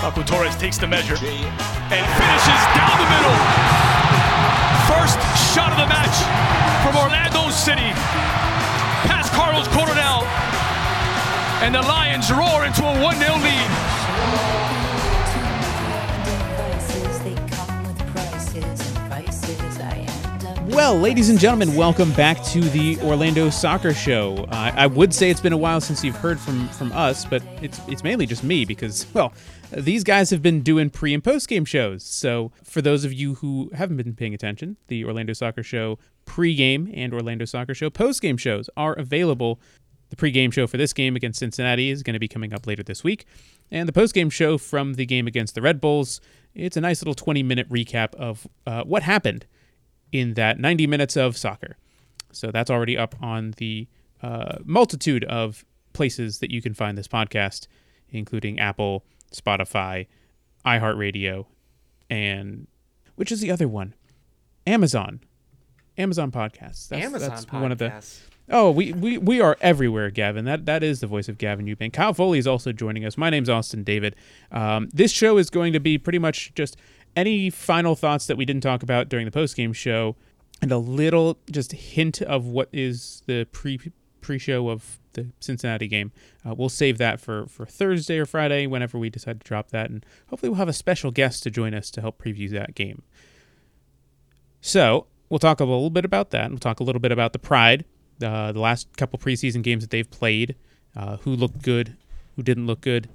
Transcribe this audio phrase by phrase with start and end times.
[0.00, 3.36] Papu Torres takes the measure and finishes down the middle.
[4.88, 5.20] First
[5.52, 6.16] shot of the match
[6.80, 7.92] from Orlando City.
[9.04, 10.24] Past Carlos Coronel.
[11.60, 13.70] And the Lions roar into a 1 0 lead.
[20.70, 24.46] Well, ladies and gentlemen, welcome back to the Orlando Soccer Show.
[24.50, 27.42] Uh, I would say it's been a while since you've heard from from us, but
[27.60, 29.32] it's it's mainly just me because well,
[29.72, 32.04] these guys have been doing pre and post game shows.
[32.04, 36.88] So for those of you who haven't been paying attention, the Orlando Soccer Show pre-game
[36.94, 39.60] and Orlando Soccer Show post-game shows are available.
[40.10, 42.84] The pre-game show for this game against Cincinnati is going to be coming up later
[42.84, 43.26] this week,
[43.72, 46.20] and the post-game show from the game against the Red Bulls.
[46.54, 49.46] It's a nice little 20-minute recap of uh, what happened
[50.12, 51.76] in that 90 minutes of soccer.
[52.32, 53.88] So that's already up on the
[54.22, 57.66] uh, multitude of places that you can find this podcast,
[58.10, 60.06] including Apple, Spotify,
[60.64, 61.46] iHeartRadio,
[62.08, 62.66] and
[63.16, 63.94] which is the other one?
[64.66, 65.20] Amazon.
[65.98, 66.88] Amazon Podcasts.
[66.88, 67.60] That's, Amazon that's podcasts.
[67.60, 67.92] one of the.
[68.52, 70.44] Oh, we, we we are everywhere, Gavin.
[70.44, 71.92] That that is the voice of Gavin Ewbank.
[71.92, 73.16] Kyle Foley is also joining us.
[73.16, 74.16] My name's Austin David.
[74.50, 76.76] Um, this show is going to be pretty much just
[77.16, 80.16] any final thoughts that we didn't talk about during the post game show,
[80.62, 83.78] and a little just hint of what is the pre
[84.20, 86.12] pre show of the Cincinnati game.
[86.46, 89.90] Uh, we'll save that for for Thursday or Friday, whenever we decide to drop that,
[89.90, 93.02] and hopefully we'll have a special guest to join us to help preview that game.
[94.60, 96.50] So we'll talk a little bit about that.
[96.50, 97.84] We'll talk a little bit about the Pride,
[98.22, 100.54] uh, the last couple preseason games that they've played,
[100.94, 101.96] uh, who looked good,
[102.36, 103.08] who didn't look good.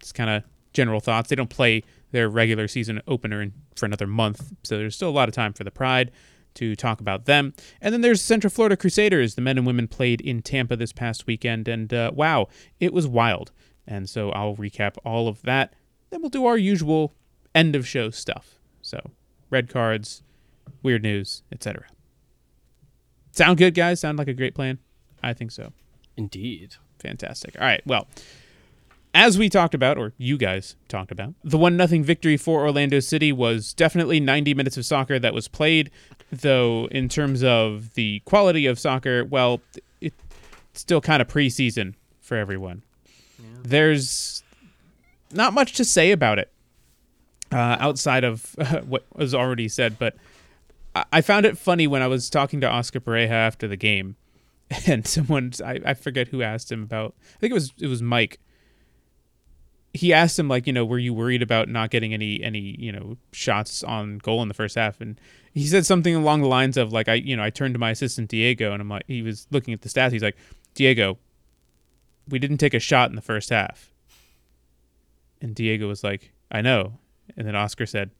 [0.00, 1.30] Just kind of general thoughts.
[1.30, 5.10] They don't play their regular season opener in, for another month, so there's still a
[5.10, 6.12] lot of time for the Pride
[6.54, 7.52] to talk about them.
[7.80, 9.34] And then there's Central Florida Crusaders.
[9.34, 12.46] The men and women played in Tampa this past weekend, and uh, wow,
[12.78, 13.50] it was wild.
[13.84, 15.74] And so I'll recap all of that.
[16.10, 17.16] Then we'll do our usual
[17.52, 18.60] end of show stuff.
[18.80, 19.10] So
[19.50, 20.22] red cards,
[20.84, 21.86] weird news, etc.
[23.32, 23.98] Sound good, guys?
[23.98, 24.78] Sound like a great plan?
[25.20, 25.72] I think so.
[26.16, 26.76] Indeed.
[27.00, 27.60] Fantastic.
[27.60, 27.82] All right.
[27.84, 28.06] Well,
[29.14, 32.98] as we talked about, or you guys talked about, the one nothing victory for Orlando
[33.00, 35.90] City was definitely 90 minutes of soccer that was played.
[36.32, 39.60] Though in terms of the quality of soccer, well,
[40.00, 40.16] it's
[40.72, 42.82] still kind of preseason for everyone.
[43.62, 44.42] There's
[45.32, 46.50] not much to say about it
[47.52, 48.54] uh, outside of
[48.86, 50.16] what was already said, but
[50.94, 54.16] I-, I found it funny when I was talking to Oscar Pareja after the game,
[54.86, 57.14] and someone I, I forget who asked him about.
[57.36, 58.40] I think it was it was Mike.
[59.94, 62.92] He asked him like, you know, were you worried about not getting any any you
[62.92, 65.00] know shots on goal in the first half?
[65.00, 65.18] And
[65.52, 67.90] he said something along the lines of like, I you know I turned to my
[67.90, 70.12] assistant Diego and I'm like, he was looking at the stats.
[70.12, 70.36] He's like,
[70.74, 71.18] Diego,
[72.28, 73.92] we didn't take a shot in the first half.
[75.40, 76.98] And Diego was like, I know.
[77.36, 78.10] And then Oscar said,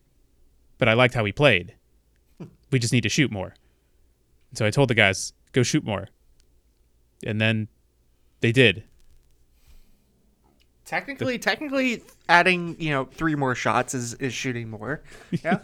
[0.78, 1.74] but I liked how he played.
[2.70, 3.54] We just need to shoot more.
[4.50, 6.08] And so I told the guys, go shoot more.
[7.26, 7.68] And then
[8.40, 8.84] they did.
[10.84, 15.02] Technically, technically, adding you know three more shots is is shooting more.
[15.42, 15.58] Yeah.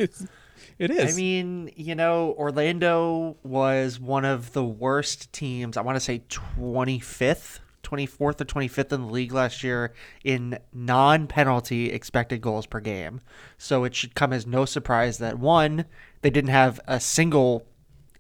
[0.79, 1.15] It is.
[1.15, 5.77] I mean, you know, Orlando was one of the worst teams.
[5.77, 9.93] I want to say 25th, 24th or 25th in the league last year
[10.25, 13.21] in non-penalty expected goals per game.
[13.59, 15.85] So it should come as no surprise that one,
[16.23, 17.67] they didn't have a single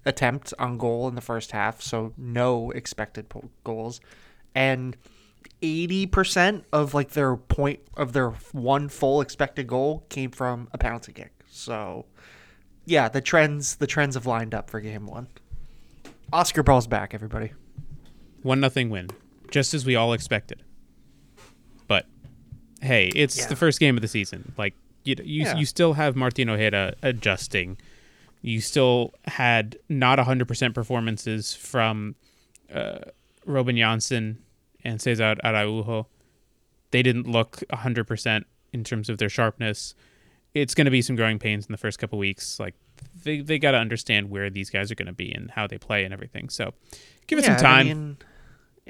[0.04, 4.02] attempt on goal in the first half, so no expected po- goals.
[4.54, 4.98] And
[5.62, 11.12] 80% of like their point of their one full expected goal came from a penalty
[11.12, 11.32] kick.
[11.48, 12.06] So
[12.86, 15.28] yeah, the trends the trends have lined up for game 1.
[16.32, 17.52] Oscar Ball's back, everybody.
[18.42, 19.08] one nothing win,
[19.50, 20.62] just as we all expected.
[21.86, 22.06] But
[22.80, 23.46] hey, it's Yeah.
[23.48, 24.52] the first game of the season.
[24.56, 24.74] Like
[25.04, 25.56] you, you, Yeah.
[25.56, 27.76] you still have Martin Ojeda adjusting.
[28.42, 32.14] You still had not hundred percent performances from
[32.72, 33.00] uh,
[33.44, 34.36] Robin Jansson
[34.84, 36.06] and Cesar Araujo.
[36.90, 39.94] They didn't look hundred percent in terms of their sharpness.
[40.54, 42.58] It's going to be some growing pains in the first couple weeks.
[42.58, 42.74] Like
[43.24, 45.78] they they got to understand where these guys are going to be and how they
[45.78, 46.48] play and everything.
[46.48, 46.74] So
[47.28, 47.86] give it some Yeah, I time.
[47.86, 48.26] mean, yeah,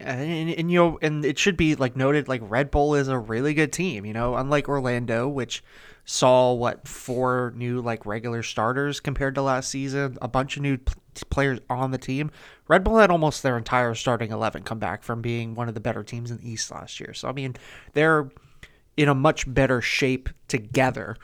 [0.00, 3.19] and, and you know, and it should be like noted, like Red Bull is a
[3.19, 4.05] really good team.
[4.05, 5.62] You know, unlike Orlando, which
[6.05, 10.79] saw what four new like regular starters compared to last season, a bunch of new
[10.79, 10.94] p-
[11.29, 12.31] players on the team.
[12.69, 15.81] Red Bull had almost their entire starting eleven come back from being one of the
[15.81, 17.14] better teams in the East last year.
[17.14, 17.56] So I mean,
[17.93, 18.31] they're
[18.97, 21.17] in a much better shape together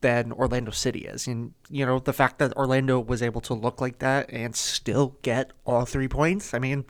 [0.00, 1.26] than Orlando City is.
[1.26, 5.16] And, you know, the fact that Orlando was able to look like that and still
[5.22, 6.84] get all three points, I mean,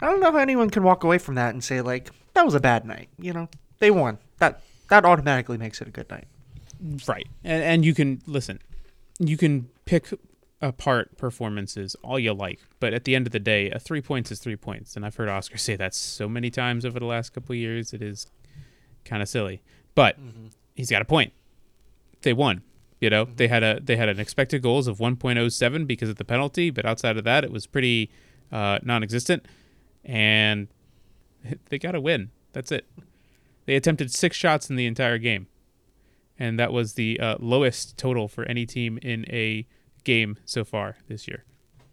[0.00, 2.54] I don't know how anyone can walk away from that and say, like, that was
[2.54, 3.08] a bad night.
[3.18, 3.48] You know,
[3.78, 4.18] they won.
[4.38, 6.26] That that automatically makes it a good night.
[7.06, 7.26] Right.
[7.44, 8.60] And and you can listen.
[9.18, 10.08] You can pick
[10.62, 14.30] apart performances all you like, but at the end of the day, a 3 points
[14.30, 14.94] is 3 points.
[14.94, 17.92] And I've heard Oscar say that so many times over the last couple of years,
[17.92, 18.26] it is
[19.04, 19.62] kind of silly.
[19.94, 20.18] But
[20.74, 21.32] he's got a point.
[22.22, 22.62] They won.
[23.00, 26.24] You know, they had a they had an expected goals of 1.07 because of the
[26.24, 28.10] penalty, but outside of that, it was pretty
[28.52, 29.46] uh, non-existent,
[30.04, 30.68] and
[31.68, 32.30] they got to win.
[32.52, 32.86] That's it.
[33.66, 35.46] They attempted six shots in the entire game,
[36.38, 39.66] and that was the uh, lowest total for any team in a
[40.04, 41.44] game so far this year.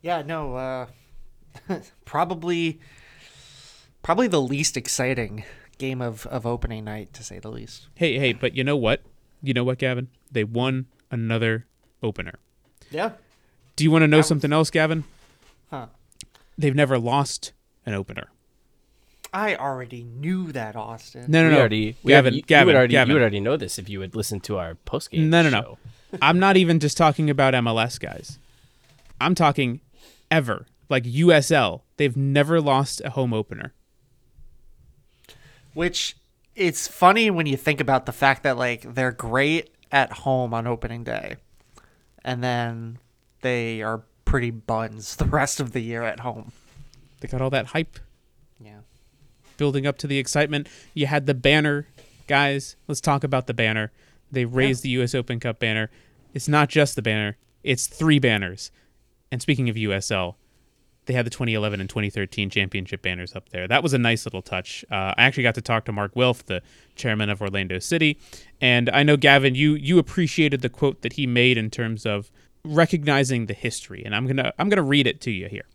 [0.01, 0.87] Yeah, no, uh,
[2.05, 2.79] probably
[4.01, 5.43] probably the least exciting
[5.77, 7.87] game of, of opening night to say the least.
[7.95, 9.01] Hey, hey, but you know what?
[9.43, 10.07] You know what, Gavin?
[10.31, 11.67] They won another
[12.01, 12.39] opener.
[12.89, 13.11] Yeah.
[13.75, 15.03] Do you want to know was- something else, Gavin?
[15.69, 15.87] Huh.
[16.57, 17.51] They've never lost
[17.87, 18.27] an opener.
[19.33, 21.25] I already knew that, Austin.
[21.27, 21.59] No, no, we no.
[21.59, 23.09] already, we Gavin, already, you, Gavin, would already, Gavin.
[23.09, 25.29] you would already know this if you would listen to our post game.
[25.29, 25.77] No, no, no.
[26.21, 28.39] I'm not even just talking about MLS guys.
[29.19, 29.81] I'm talking
[30.29, 30.65] ever.
[30.89, 33.73] Like USL, they've never lost a home opener.
[35.73, 36.15] Which
[36.55, 40.67] it's funny when you think about the fact that like they're great at home on
[40.67, 41.35] opening day,
[42.23, 42.99] and then
[43.41, 46.51] they are pretty buns the rest of the year at home.
[47.19, 47.99] They got all that hype
[48.63, 48.79] Yeah.
[49.57, 50.67] building up to the excitement.
[50.93, 51.87] You had the banner,
[52.27, 52.75] guys.
[52.87, 53.91] Let's talk about the banner.
[54.31, 55.89] They raised the US Open Cup banner.
[56.33, 58.71] It's not just the banner, it's three banners.
[59.31, 60.35] And speaking of USL,
[61.05, 63.65] they had the 2011 and 2013 championship banners up there.
[63.67, 64.83] That was a nice little touch.
[64.91, 66.61] Uh, I actually got to talk to Mark Wilf, the
[66.95, 68.19] chairman of Orlando City,
[68.59, 72.29] and I know Gavin, you you appreciated the quote that he made in terms of
[72.65, 75.65] recognizing the history, and I'm gonna I'm gonna read it to you here.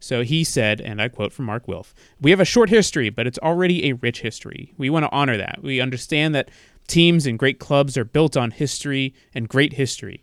[0.00, 3.26] So he said, and I quote from Mark Wilf We have a short history, but
[3.26, 4.72] it's already a rich history.
[4.76, 5.60] We want to honor that.
[5.62, 6.50] We understand that
[6.86, 10.22] teams and great clubs are built on history and great history.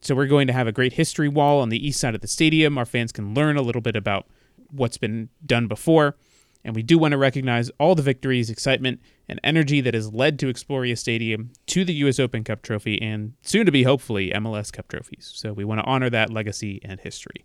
[0.00, 2.28] So we're going to have a great history wall on the east side of the
[2.28, 2.76] stadium.
[2.76, 4.26] Our fans can learn a little bit about
[4.70, 6.16] what's been done before.
[6.64, 10.38] And we do want to recognize all the victories, excitement, and energy that has led
[10.38, 12.18] to Exploria Stadium to the U.S.
[12.18, 15.30] Open Cup trophy and soon to be, hopefully, MLS Cup trophies.
[15.34, 17.44] So we want to honor that legacy and history.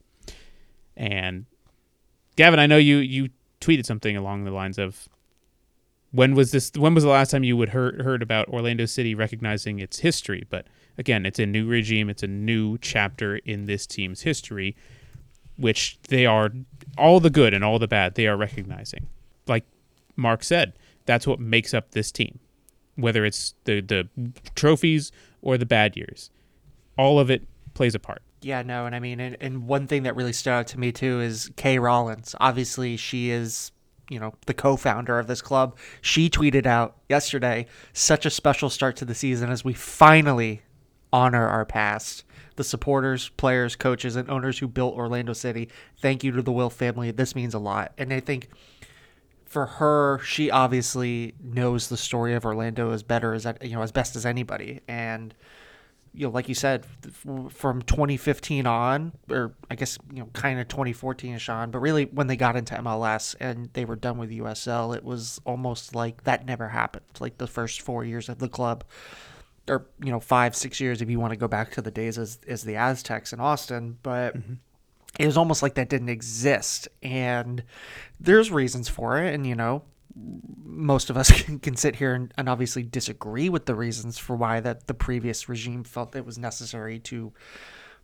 [0.99, 1.45] And
[2.35, 3.29] Gavin, I know you you
[3.61, 5.07] tweeted something along the lines of
[6.11, 9.15] when was this when was the last time you would heard heard about Orlando City
[9.15, 10.45] recognizing its history?
[10.49, 10.67] But
[10.97, 14.75] again, it's a new regime, it's a new chapter in this team's history,
[15.55, 16.51] which they are
[16.97, 19.07] all the good and all the bad they are recognizing.
[19.47, 19.65] Like
[20.17, 20.73] Mark said,
[21.05, 22.39] that's what makes up this team.
[22.97, 24.09] Whether it's the the
[24.53, 26.29] trophies or the bad years.
[26.97, 28.21] All of it plays a part.
[28.41, 30.91] Yeah, no, and I mean, and, and one thing that really stood out to me
[30.91, 32.35] too is Kay Rawlins.
[32.39, 33.71] Obviously, she is,
[34.09, 35.77] you know, the co-founder of this club.
[36.01, 40.61] She tweeted out yesterday, "Such a special start to the season as we finally
[41.11, 42.23] honor our past.
[42.55, 45.69] The supporters, players, coaches, and owners who built Orlando City.
[46.01, 47.11] Thank you to the Wilf family.
[47.11, 48.47] This means a lot." And I think
[49.45, 53.91] for her, she obviously knows the story of Orlando as better as you know as
[53.91, 55.33] best as anybody, and
[56.13, 60.59] you know, like you said, f- from 2015 on, or I guess you know, kind
[60.59, 64.29] of 2014ish on, but really when they got into MLS and they were done with
[64.31, 67.05] USL, it was almost like that never happened.
[67.19, 68.83] Like the first four years of the club,
[69.67, 72.17] or you know, five, six years if you want to go back to the days
[72.17, 74.53] as as the Aztex in Austin, but mm-hmm.
[75.19, 77.63] it was almost like that didn't exist and
[78.19, 79.83] there's reasons for it and you know
[80.15, 84.35] most of us can, can sit here and, and obviously disagree with the reasons for
[84.35, 87.33] why that the previous regime felt it was necessary to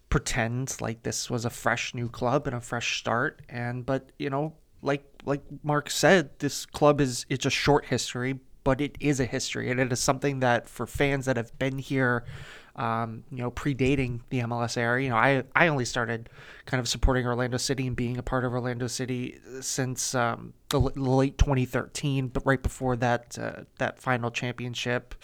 [0.10, 3.42] pretend like this was a fresh new club and a fresh start.
[3.50, 8.40] And but you know like like mark said this club is it's a short history
[8.66, 9.72] but it is a history.
[9.72, 12.26] And it is something that for fans that have been here
[12.76, 15.02] um, you know, predating the MLS era.
[15.02, 16.30] You know, I I only started
[16.66, 20.82] kind of supporting Orlando City and being a part of Orlando City since um, the
[20.82, 25.16] l- late 2013, but right before that uh, that final championship,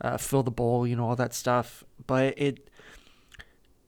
[0.00, 1.84] uh, fill the bowl, you know, all that stuff.
[2.06, 2.68] But it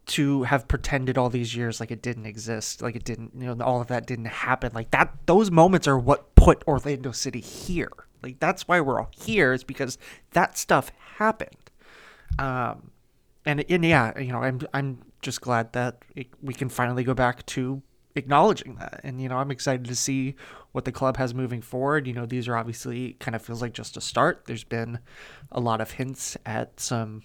[0.07, 3.65] to have pretended all these years like it didn't exist, like it didn't, you know,
[3.65, 4.73] all of that didn't happen.
[4.75, 7.93] Like that, those moments are what put Orlando City here.
[8.23, 9.99] Like that's why we're all here is because
[10.33, 11.71] that stuff happened.
[12.39, 12.91] Um,
[13.49, 17.15] and and yeah, you know, I'm I'm just glad that it, we can finally go
[17.15, 17.83] back to
[18.15, 19.01] acknowledging that.
[19.03, 20.35] And you know, I'm excited to see
[20.73, 22.07] what the club has moving forward.
[22.07, 24.45] You know, these are obviously kind of feels like just a start.
[24.47, 24.99] There's been
[25.51, 27.23] a lot of hints at some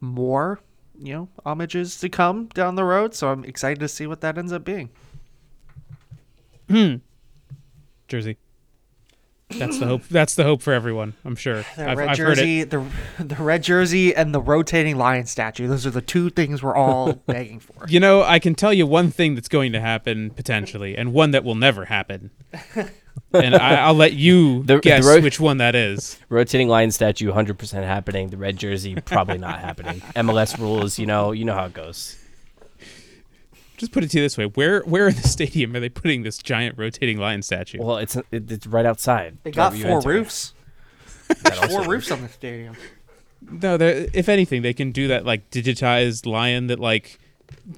[0.00, 0.58] more,
[0.98, 3.14] you know, homages to come down the road.
[3.14, 4.90] So I'm excited to see what that ends up being.
[6.68, 6.96] Hmm.
[8.08, 8.36] Jersey.
[9.58, 10.02] That's the hope.
[10.08, 11.14] That's the hope for everyone.
[11.24, 11.64] I'm sure.
[11.76, 12.34] The I've, red I've heard it.
[12.36, 12.84] jersey, the
[13.18, 15.66] the red jersey, and the rotating lion statue.
[15.68, 17.86] Those are the two things we're all begging for.
[17.88, 21.30] You know, I can tell you one thing that's going to happen potentially, and one
[21.32, 22.30] that will never happen.
[23.32, 26.18] and I, I'll let you The- the guess ro- which one that is.
[26.28, 28.28] Rotating lion statue, 100% happening.
[28.28, 30.00] The red jersey, probably not happening.
[30.16, 32.18] MLS rules, you know, you know how it goes.
[33.82, 36.22] Just put it to you this way: where, where in the stadium are they putting
[36.22, 37.78] this giant rotating lion statue?
[37.82, 39.38] Well, it's it, it's right outside.
[39.42, 40.08] They got four enter.
[40.08, 40.54] roofs.
[41.42, 42.76] That also Four roofs on the stadium.
[43.50, 47.18] No, they're- if anything, they can do that like digitized lion that like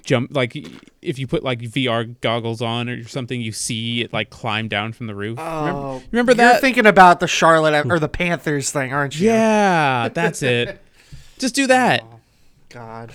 [0.04, 0.54] jump like
[1.00, 4.92] if you put like VR goggles on or something, you see it like climb down
[4.92, 5.38] from the roof.
[5.38, 9.28] remember, Oh, remember You're thinking about the Charlotte or the Panthers thing, aren't you?
[9.28, 10.82] yeah, that's it.
[11.38, 12.02] Just do that.
[12.04, 12.20] Oh,
[12.68, 13.12] God,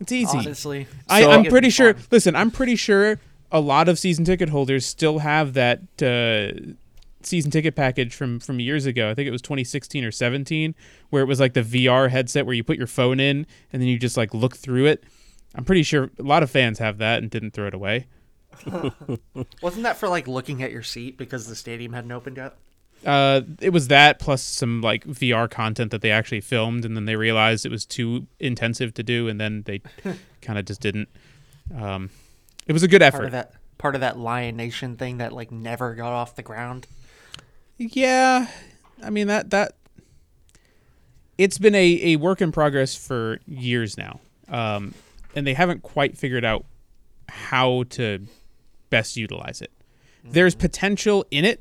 [0.00, 0.36] It's easy.
[0.38, 1.94] honestly, I, So- I'm pretty sure.
[1.94, 2.02] fun.
[2.10, 3.18] Listen, I'm pretty sure
[3.52, 6.74] a lot of season ticket holders still have that uh,
[7.22, 9.08] season ticket package from from years ago.
[9.10, 10.74] I think it was 2016 or 17,
[11.10, 13.88] where it was like the VR headset where you put your phone in and then
[13.88, 15.04] you just like look through it.
[15.54, 18.08] I'm pretty sure a lot of fans have that and didn't throw it away.
[19.62, 22.56] Wasn't that for like looking at your seat because the stadium hadn't opened yet?
[23.04, 27.04] Uh, it was that plus some like VR content that they actually filmed, and then
[27.04, 29.82] they realized it was too intensive to do, and then they
[30.42, 31.08] kind of just didn't.
[31.76, 32.10] Um,
[32.66, 33.24] it was a good Part effort.
[33.26, 36.86] of that part of that Lion Nation thing that like never got off the ground.
[37.76, 38.46] Yeah,
[39.02, 39.72] I mean that that
[41.36, 44.94] it's been a, a work in progress for years now, um,
[45.34, 46.64] and they haven't quite figured out
[47.28, 48.26] how to
[48.90, 49.72] best utilize it.
[50.22, 51.60] There's potential in it,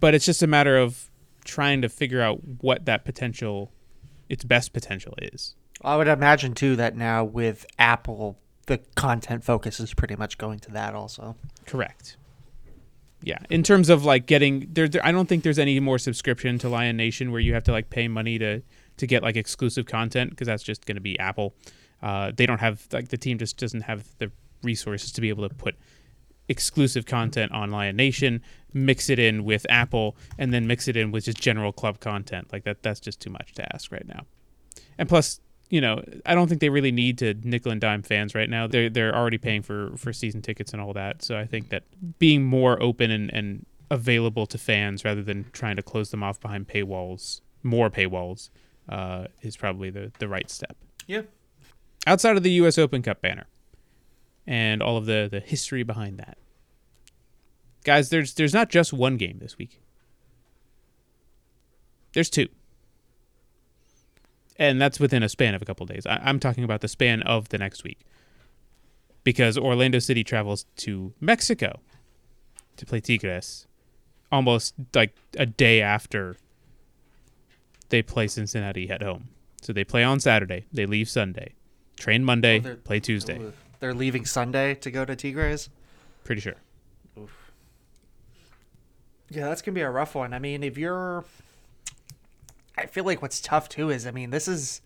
[0.00, 1.10] but it's just a matter of
[1.44, 3.72] trying to figure out what that potential,
[4.28, 5.54] its best potential is.
[5.82, 10.58] I would imagine too that now with Apple, the content focus is pretty much going
[10.60, 11.36] to that also.
[11.66, 12.16] Correct.
[13.22, 16.58] Yeah, in terms of like getting there, there, I don't think there's any more subscription
[16.60, 18.62] to Lion Nation where you have to like pay money to
[18.96, 21.54] to get like exclusive content because that's just going to be Apple.
[22.02, 24.30] Uh, they don't have like the team just doesn't have the
[24.62, 25.74] resources to be able to put
[26.50, 28.42] exclusive content on Lion Nation,
[28.74, 32.52] mix it in with Apple, and then mix it in with just general club content.
[32.52, 34.26] Like that, that's just too much to ask right now.
[34.98, 35.40] And plus,
[35.70, 38.66] you know, I don't think they really need to nickel and dime fans right now.
[38.66, 41.22] They're they're already paying for for season tickets and all that.
[41.22, 41.84] So I think that
[42.18, 46.40] being more open and, and available to fans rather than trying to close them off
[46.40, 48.50] behind paywalls, more paywalls,
[48.88, 50.76] uh, is probably the the right step.
[51.06, 51.22] Yeah.
[52.06, 52.76] Outside of the U.S.
[52.76, 53.46] Open Cup banner
[54.46, 56.38] and all of the the history behind that,
[57.84, 59.80] guys, there's there's not just one game this week.
[62.12, 62.48] There's two
[64.56, 66.04] and that's within a span of a couple days.
[66.06, 68.00] I, I'm talking about the span of the next week,
[69.24, 71.80] because Orlando City travels to Mexico
[72.76, 73.66] to play Tigres,
[74.30, 76.36] almost like a day after
[77.88, 79.28] they play Cincinnati at home.
[79.62, 81.54] So they play on Saturday, they leave Sunday,
[81.98, 83.38] train Monday, Oh, play Tuesday.
[83.38, 85.70] Ooh, They're leaving Sunday to go to Tigres.
[86.24, 86.56] Pretty sure.
[89.30, 90.34] Yeah, that's gonna be a rough one.
[90.34, 91.24] I mean, if you're,
[92.76, 94.80] I feel like what's tough too is, I mean, this is,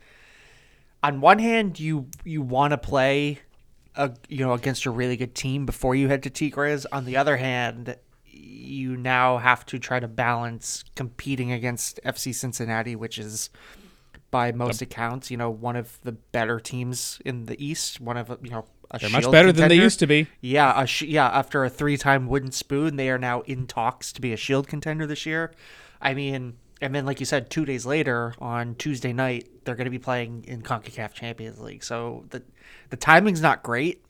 [1.02, 3.40] on one hand, you you want to play,
[3.96, 6.86] a you know, against a really good team before you head to Tigres.
[6.92, 7.96] On the other hand,
[8.26, 13.48] you now have to try to balance competing against FC Cincinnati, which is,
[14.30, 17.98] by most accounts, you know, one of the better teams in the East.
[18.00, 18.66] One of you know,
[19.00, 20.28] They're much better than they used to be.
[20.40, 21.26] Yeah, sh- yeah.
[21.28, 25.06] After a three-time wooden spoon, they are now in talks to be a Shield contender
[25.06, 25.52] this year.
[26.00, 29.86] I mean, and then like you said, two days later on Tuesday night, they're going
[29.86, 31.82] to be playing in Concacaf Champions League.
[31.84, 32.42] So the
[32.90, 34.04] the timing's not great.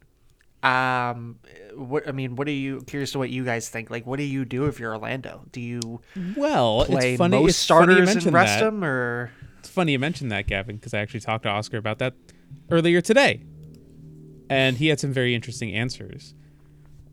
[0.63, 1.39] Um,
[1.75, 3.91] what I mean, what are you curious to what you guys think?
[3.91, 5.45] Like, what do you do if you're Orlando?
[5.53, 6.01] Do you
[6.37, 7.37] Well, play it's funny.
[7.39, 8.65] most it's funny starters and rest that.
[8.65, 11.99] them, or It's funny you mentioned that, Gavin, because I actually talked to Oscar about
[11.99, 12.15] that
[12.71, 13.43] earlier today,
[14.49, 16.35] and he had some very interesting answers.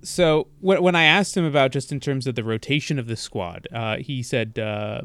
[0.04, 3.16] So when when I asked him about just in terms of the rotation of the
[3.16, 5.02] squad, uh, he said, uh,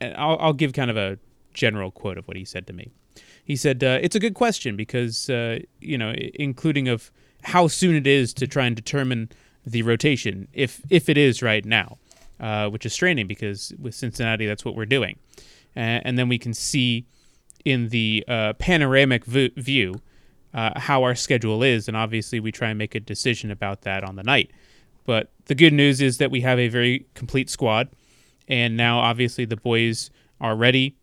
[0.00, 1.18] and I'll, I'll give kind of a
[1.52, 2.90] general quote of what he said to me.
[3.44, 7.10] He said, uh, "It's a good question because uh, you know, including of
[7.42, 9.28] how soon it is to try and determine
[9.66, 11.98] the rotation, if if it is right now,
[12.40, 15.18] uh, which is straining because with Cincinnati, that's what we're doing,
[15.76, 17.06] and then we can see
[17.64, 20.00] in the uh, panoramic v- view
[20.54, 24.04] uh, how our schedule is, and obviously we try and make a decision about that
[24.04, 24.50] on the night.
[25.04, 27.88] But the good news is that we have a very complete squad,
[28.48, 30.96] and now obviously the boys are ready.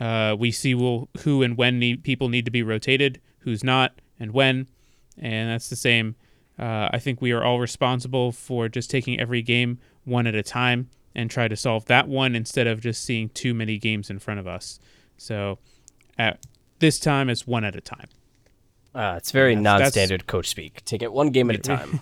[0.00, 4.00] Uh, we see will, who and when need, people need to be rotated, who's not,
[4.18, 4.66] and when,
[5.18, 6.16] and that's the same.
[6.58, 10.42] Uh, I think we are all responsible for just taking every game one at a
[10.42, 14.18] time and try to solve that one instead of just seeing too many games in
[14.18, 14.78] front of us.
[15.16, 15.58] So
[16.18, 16.46] at
[16.78, 18.08] this time, it's one at a time.
[18.96, 20.84] Uh, it's very That's- that's- non-standard coach speak.
[20.84, 22.00] Take it one game at a time.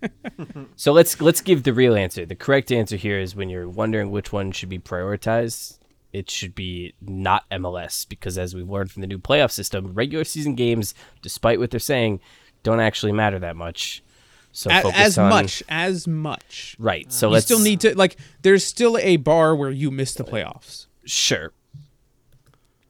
[0.76, 2.24] so let's let's give the real answer.
[2.24, 5.78] The correct answer here is when you're wondering which one should be prioritized,
[6.12, 10.22] it should be not MLS because as we've learned from the new playoff system, regular
[10.24, 12.20] season games, despite what they're saying,
[12.62, 14.04] don't actually matter that much.
[14.52, 16.76] So A- focus as on, much as much.
[16.78, 17.10] right.
[17.12, 18.16] So You let's still need to like.
[18.42, 20.86] There's still a bar where you miss the playoffs.
[21.04, 21.52] sure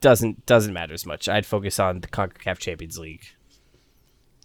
[0.00, 1.28] doesn't doesn't matter as much.
[1.28, 3.24] I'd focus on the Concacaf Champions League.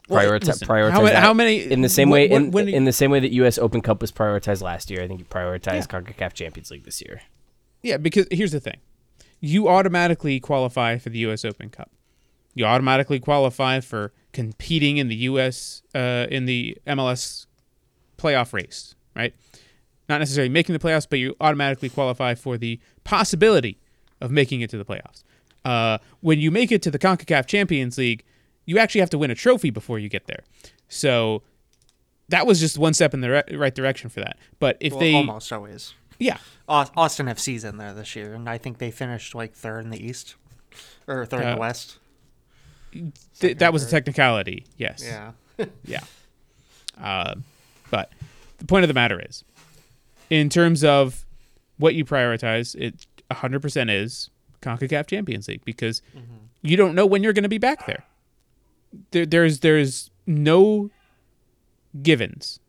[0.10, 2.91] Prioritize, listen, prioritize how how many- in the same way wh- in, when- in the
[2.91, 3.57] same way that U.S.
[3.57, 5.01] Open Cup was prioritized last year.
[5.01, 5.81] I think you prioritize Yeah.
[6.01, 7.22] Concacaf Champions League this year.
[7.81, 8.77] Yeah, because here's the thing:
[9.39, 11.45] you automatically qualify for the U.S.
[11.45, 11.89] Open Cup.
[12.53, 15.83] You automatically qualify for competing in the U.S.
[15.95, 17.45] Uh, in the MLS
[18.17, 19.33] playoff race, right?
[20.10, 23.79] Not necessarily making the playoffs, but you automatically qualify for the possibility
[24.19, 25.24] of making it to the playoffs.
[25.65, 28.24] Uh, when you make it to the CONCACAF Champions League,
[28.65, 30.43] you actually have to win a trophy before you get there.
[30.89, 31.41] So
[32.29, 34.38] that was just one step in the re- right direction for that.
[34.60, 35.93] But if Well, they, almost always.
[36.20, 39.89] yeah, Austin FC's in there this year, and I think they finished like third in
[39.89, 40.36] the East
[41.08, 41.98] or third in Uh, the West.
[43.39, 44.65] th- that was a technicality.
[44.77, 45.03] Yes.
[45.05, 45.32] Yeah.
[45.86, 46.01] Yeah.
[47.01, 47.36] Uh,
[47.91, 48.12] but
[48.58, 49.43] the point of the matter is,
[50.29, 51.25] in terms of
[51.77, 54.29] what you prioritize, it 100% is
[54.62, 56.01] CONCACAF Champions League because
[56.62, 58.03] you don't know when you're going to be back there.
[59.12, 59.25] There.
[59.25, 60.89] There's there's no
[62.01, 62.59] givens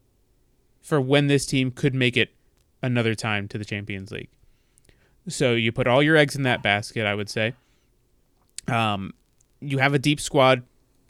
[0.81, 2.31] for when this team could make it
[2.83, 4.29] another time to the Champions League.
[5.29, 7.55] So you put all your eggs in that basket, I would say.
[8.69, 9.15] Um,
[9.61, 10.63] you have a deep squad.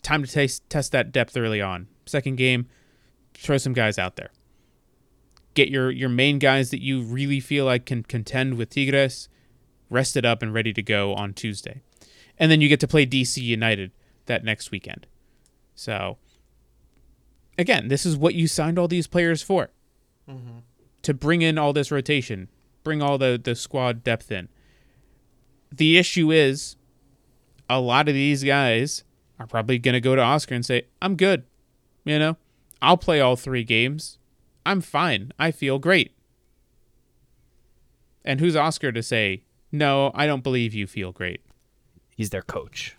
[0.03, 1.89] Time to taste, test that depth early on.
[2.07, 2.69] Second game,
[3.33, 4.31] throw some guys out there.
[5.55, 9.29] Get your your main guys that you really feel like can contend with Tigres
[9.91, 11.81] rested up and ready to go on Tuesday,
[12.39, 13.93] and then you get to play DC United
[14.27, 15.07] that next weekend.
[15.75, 16.19] So,
[17.59, 19.71] again, this is what you signed all these players for
[20.29, 20.59] mm-hmm.
[21.03, 22.49] to bring in all this rotation,
[22.83, 24.49] bring all the the squad depth in.
[25.73, 26.77] The issue is
[27.69, 29.05] a lot of these guys
[29.39, 31.45] are probably going to go to Oscar and say, "I'm good."
[32.05, 32.37] You know,
[32.83, 34.19] I'll play all 3 games.
[34.67, 35.33] I'm fine.
[35.39, 36.13] I feel great.
[38.25, 41.41] And who's Oscar to say, "No, I don't believe you feel great."
[42.17, 42.97] He's their coach.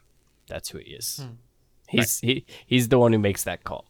[0.48, 1.22] That's who he is.
[1.24, 1.34] Hmm.
[1.88, 3.86] He's he, he's the one who makes that call.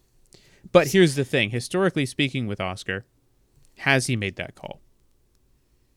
[0.72, 3.04] But here's the thing, historically speaking with Oscar,
[3.78, 4.80] has he made that call?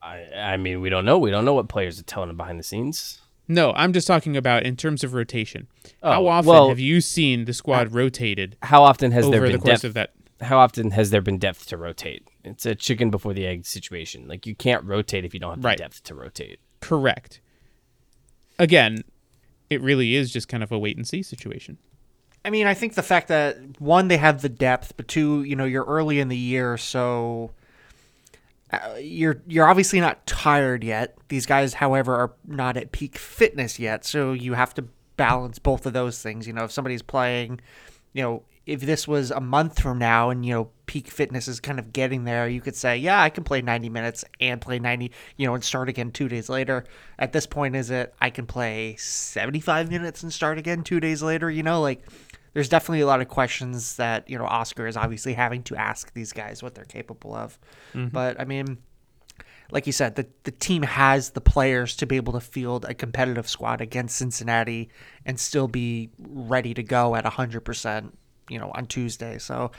[0.02, 1.18] I I mean, we don't know.
[1.18, 3.20] We don't know what players are telling him behind the scenes.
[3.48, 5.66] No, I'm just talking about in terms of rotation.
[6.02, 9.52] How Oh, often well- have you seen the squad rotated How often has there been
[9.52, 9.84] the course depth?
[9.84, 10.12] of that?
[10.40, 12.26] How often has there been depth to rotate?
[12.44, 14.26] It's a chicken before the egg situation.
[14.28, 15.76] Like you can't rotate if you don't have Right.
[15.76, 16.60] the depth to rotate.
[16.80, 17.40] Correct.
[18.58, 19.02] Again,
[19.70, 21.78] it really is just kind of a wait and see situation.
[22.44, 25.56] I mean, I think the fact that one they have the depth, but two, you
[25.56, 27.52] know, you're early in the year, so
[28.72, 31.16] uh, you're you're obviously not tired yet.
[31.28, 34.84] These guys, however, are not at peak fitness yet, so you have to
[35.16, 36.46] balance both of those things.
[36.46, 37.60] You know, if somebody's playing,
[38.14, 41.58] you know, if this was a month from now and you know peak fitness is
[41.58, 44.78] kind of getting there, you could say, yeah, I can play 90 minutes and play
[44.78, 46.84] 90, you know, and start again two days later.
[47.18, 51.20] At this point, is it I can play 75 minutes and start again two days
[51.20, 51.50] later?
[51.50, 52.04] You know, like
[52.52, 56.12] there's definitely a lot of questions that you know Oscar is obviously having to ask
[56.12, 57.58] these guys what they're capable of.
[57.92, 58.08] Mm-hmm.
[58.08, 58.78] But I mean,
[59.72, 62.94] like you said, the the team has the players to be able to field a
[62.94, 64.90] competitive squad against Cincinnati
[65.26, 68.16] and still be ready to go at hundred percent,
[68.50, 69.38] you know, on Tuesday.
[69.38, 69.70] So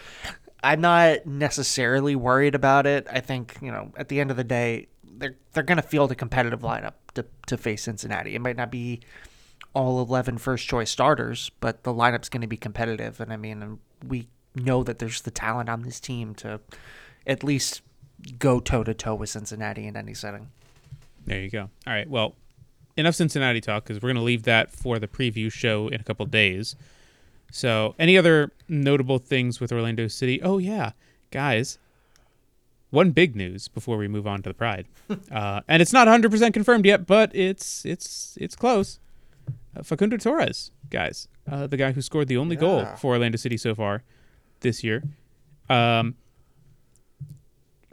[0.63, 3.07] I'm not necessarily worried about it.
[3.12, 6.12] I think you know at the end of the day, they're they're going to field
[6.12, 8.36] a competitive lineup to to face Cincinnati.
[8.36, 9.01] It might not be
[9.73, 13.21] all 11 first choice starters, but the lineup's going to be competitive.
[13.21, 16.60] And I mean, we know that there's the talent on this team to
[17.25, 17.81] at least
[18.38, 20.49] go toe to toe with Cincinnati in any setting.
[21.25, 21.69] There you go.
[21.88, 22.10] All right.
[22.10, 22.36] Well,
[22.97, 26.03] enough Cincinnati talk because we're going to leave that for the preview show in a
[26.03, 26.75] couple days.
[27.52, 30.42] So, any other notable things with Orlando City?
[30.42, 30.94] Oh, yeah.
[31.32, 31.78] Guys,
[32.92, 34.86] one big news before we move on to the Pride.
[35.32, 39.00] uh, and it's not 100% confirmed yet, but it's it's it's close.
[39.76, 43.58] Uh, Facundo Torres, guys, uh, the guy who scored the only goal for Orlando City
[43.58, 44.04] so far
[44.60, 45.04] this year,
[45.70, 46.16] um,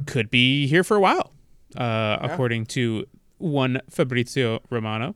[0.07, 1.33] could be here for a while,
[1.77, 3.07] uh, according to
[3.39, 5.15] one Fabrizio Romano.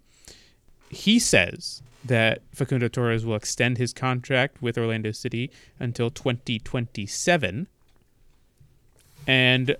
[0.88, 7.68] He says that Facundo Torres will extend his contract with Orlando City until 2027.
[9.26, 9.76] And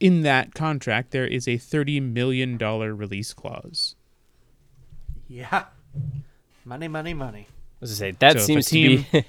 [0.00, 3.94] in that contract there is a thirty million dollar release clause.
[5.28, 5.64] Yeah.
[6.64, 7.46] Money, money, money.
[7.82, 9.24] As I say, that So if a seems team- to be.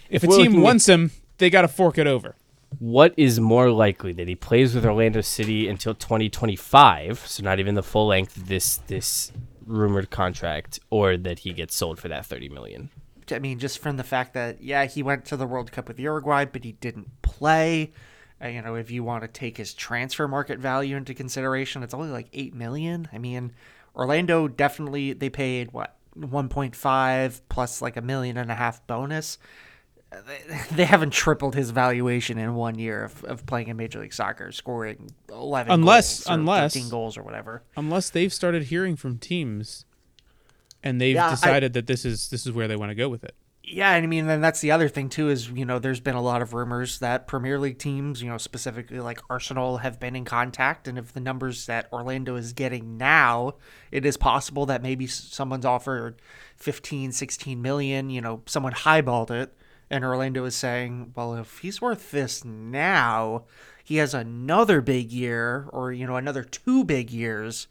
[0.10, 2.34] If a team wants him, they got to fork it over.
[2.78, 7.74] what is more likely that he plays with Orlando City until 2025, so not even
[7.74, 9.30] the full length of this this
[9.66, 12.90] rumored contract, or that he gets sold for that 30 million?
[13.30, 15.98] I mean, just from the fact that yeah, he went to the World Cup with
[15.98, 17.92] Uruguay, but he didn't play.
[18.42, 21.94] Uh, you know, if you want to take his transfer market value into consideration, it's
[21.94, 23.08] only like eight million.
[23.12, 23.52] I mean,
[23.94, 28.86] Orlando definitely they paid what one point five plus like a million and a half
[28.86, 29.38] bonus.
[30.26, 34.12] They, they haven't tripled his valuation in one year of, of playing in Major League
[34.14, 37.62] Soccer, scoring eleven Unless- goals or unless- thirteen goals or whatever.
[37.76, 39.84] Unless they've started hearing from teams,
[40.82, 43.08] and they've Yeah, I- decided that this is this is where they want to go
[43.08, 43.34] with it.
[43.64, 46.16] Yeah, and I mean, then that's the other thing too is you know there's been
[46.16, 50.16] a lot of rumors that Premier League teams, you know, specifically like Arsenal, have been
[50.16, 53.54] in contact, and if the numbers that Orlando is getting now,
[53.92, 56.20] it is possible that maybe someone's offered
[56.56, 58.10] 15, 16 million.
[58.10, 59.54] You know, someone highballed it,
[59.92, 63.44] and Orlando is saying, well, if he's worth this now,
[63.84, 67.68] he has another big year, or you know, another two big years,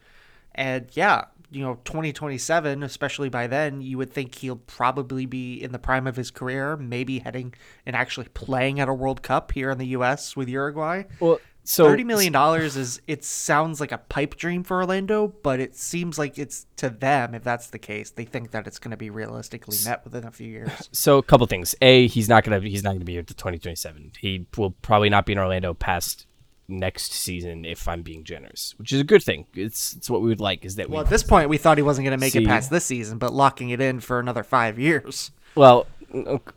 [0.54, 5.72] and yeah, you know, 2027, especially by then, you would think he'll probably be in
[5.72, 7.56] the prime of his career, maybe heading
[7.86, 10.36] and actually playing at a World Cup here in the U.S.
[10.36, 11.04] with Uruguay.
[11.20, 15.76] Well, so $30 million is, it sounds like a pipe dream for Orlando, but it
[15.76, 18.98] seems like it's to them, if that's the case, they think that it's going to
[18.98, 20.72] be realistically met within a few years.
[20.94, 21.74] So a couple things.
[21.82, 24.14] A, he's not gonna he's not gonna be here to 2027.
[24.20, 26.28] He will probably not be in Orlando past
[26.68, 29.46] next season, if I'm being generous, which is a good thing.
[29.54, 30.66] It's it's what we would like.
[30.66, 32.44] Is that Well, we at this point, we thought he wasn't going to make See-
[32.44, 35.32] it past this season, but locking it in for another five years.
[35.56, 35.88] Well,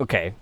[0.01, 0.35] okay,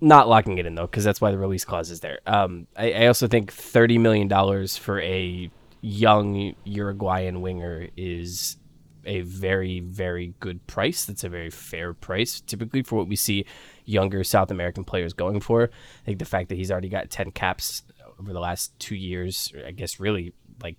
[0.00, 2.20] not locking it in though, because that's why the release clause is there.
[2.26, 8.56] Um, I, I also think thirty million dollars for a young Uruguayan winger is
[9.04, 11.04] a very very good price.
[11.04, 13.44] That's a very fair price, typically for what we see
[13.84, 15.64] younger South American players going for.
[15.64, 17.82] I think the fact that he's already got ten caps
[18.18, 20.32] over the last two years, I guess really
[20.62, 20.76] like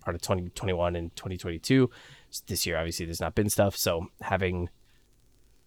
[0.00, 1.90] part of 2021 and 2022.
[2.46, 3.76] This year, obviously, there's not been stuff.
[3.76, 4.68] So having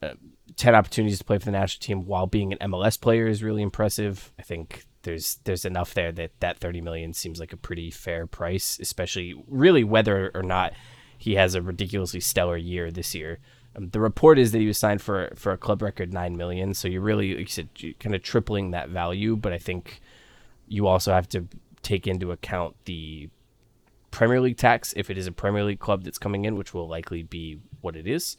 [0.01, 3.61] 10 opportunities to play for the national team while being an MLS player is really
[3.61, 4.31] impressive.
[4.39, 8.27] I think there's there's enough there that that 30 million seems like a pretty fair
[8.27, 10.73] price, especially really whether or not
[11.17, 13.39] he has a ridiculously stellar year this year.
[13.75, 16.73] Um, the report is that he was signed for for a club record 9 million,
[16.73, 20.01] so you're really like you said kind of tripling that value, but I think
[20.67, 21.47] you also have to
[21.81, 23.29] take into account the
[24.11, 26.87] Premier League tax if it is a Premier League club that's coming in, which will
[26.87, 28.35] likely be what it is.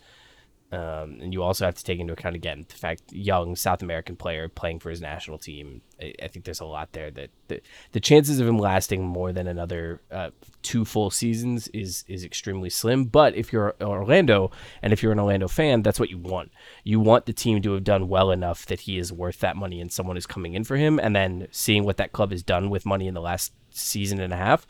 [0.70, 4.16] Um, and you also have to take into account again the fact young South American
[4.16, 5.80] player playing for his national team.
[6.00, 9.32] I, I think there's a lot there that the, the chances of him lasting more
[9.32, 10.30] than another uh,
[10.62, 13.04] two full seasons is is extremely slim.
[13.04, 14.50] But if you're Orlando
[14.82, 16.52] and if you're an Orlando fan, that's what you want.
[16.84, 19.80] You want the team to have done well enough that he is worth that money
[19.80, 20.98] and someone is coming in for him.
[20.98, 24.34] And then seeing what that club has done with money in the last season and
[24.34, 24.66] a half,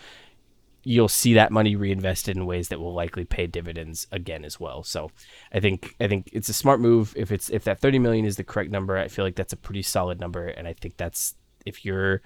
[0.88, 4.82] you'll see that money reinvested in ways that will likely pay dividends again as well.
[4.82, 5.10] So
[5.52, 7.12] I think I think it's a smart move.
[7.14, 9.58] If it's if that 30 million is the correct number, I feel like that's a
[9.58, 11.34] pretty solid number and I think that's
[11.66, 12.22] if your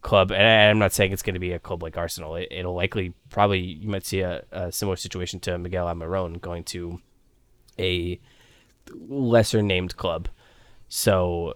[0.00, 2.36] club and I'm not saying it's going to be a club like Arsenal.
[2.36, 6.62] It, it'll likely probably you might see a, a similar situation to Miguel Almiron going
[6.64, 7.00] to
[7.80, 8.20] a
[8.94, 10.28] lesser named club.
[10.88, 11.54] So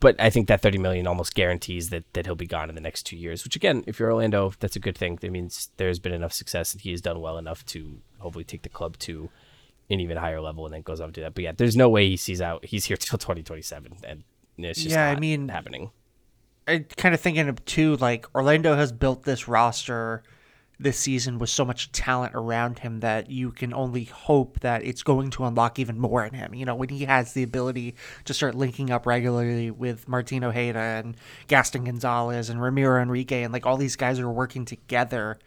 [0.00, 2.80] but I think that 30 million almost guarantees that, that he'll be gone in the
[2.80, 5.16] next two years, which again, if you're Orlando, that's a good thing.
[5.20, 8.62] That means there's been enough success and he has done well enough to hopefully take
[8.62, 9.30] the club to
[9.90, 11.34] an even higher level and then goes on to do that.
[11.34, 12.64] But yeah, there's no way he sees out.
[12.64, 14.24] He's here till 2027 and
[14.58, 15.90] it's just Yeah, I mean- happening.
[16.68, 20.22] I kind of thinking of too, like Orlando has built this roster
[20.82, 25.02] this season with so much talent around him that you can only hope that it's
[25.02, 26.54] going to unlock even more in him.
[26.54, 30.78] You know, when he has the ability to start linking up regularly with Martino Ojeda
[30.78, 31.16] and
[31.46, 35.38] Gaston Gonzalez and Ramiro Enrique and like all these guys are working together,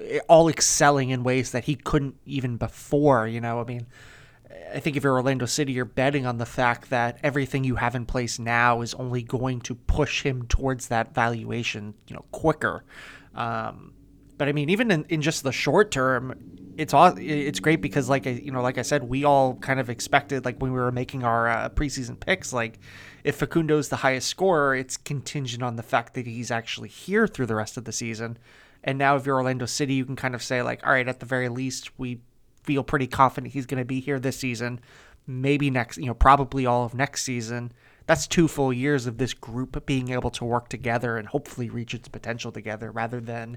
[0.00, 3.26] eh, all excelling in ways that he couldn't even before.
[3.26, 3.86] You know, I mean.
[4.74, 7.94] I think if you're Orlando City, you're betting on the fact that everything you have
[7.94, 12.84] in place now is only going to push him towards that valuation, you know, quicker.
[13.34, 13.92] Um,
[14.42, 16.34] but I mean, even in, in just the short term,
[16.76, 20.44] it's it's great because, like you know, like I said, we all kind of expected,
[20.44, 22.80] like when we were making our uh, preseason picks, like
[23.22, 27.46] if Facundo's the highest scorer, it's contingent on the fact that he's actually here through
[27.46, 28.36] the rest of the season.
[28.82, 31.20] And now, if you're Orlando City, you can kind of say, like, all right, at
[31.20, 32.18] the very least, we
[32.64, 34.80] feel pretty confident he's going to be here this season,
[35.24, 37.70] maybe next, you know, probably all of next season.
[38.06, 41.94] that's two full years of this group being able to work together and hopefully reach
[41.94, 43.56] its potential together rather than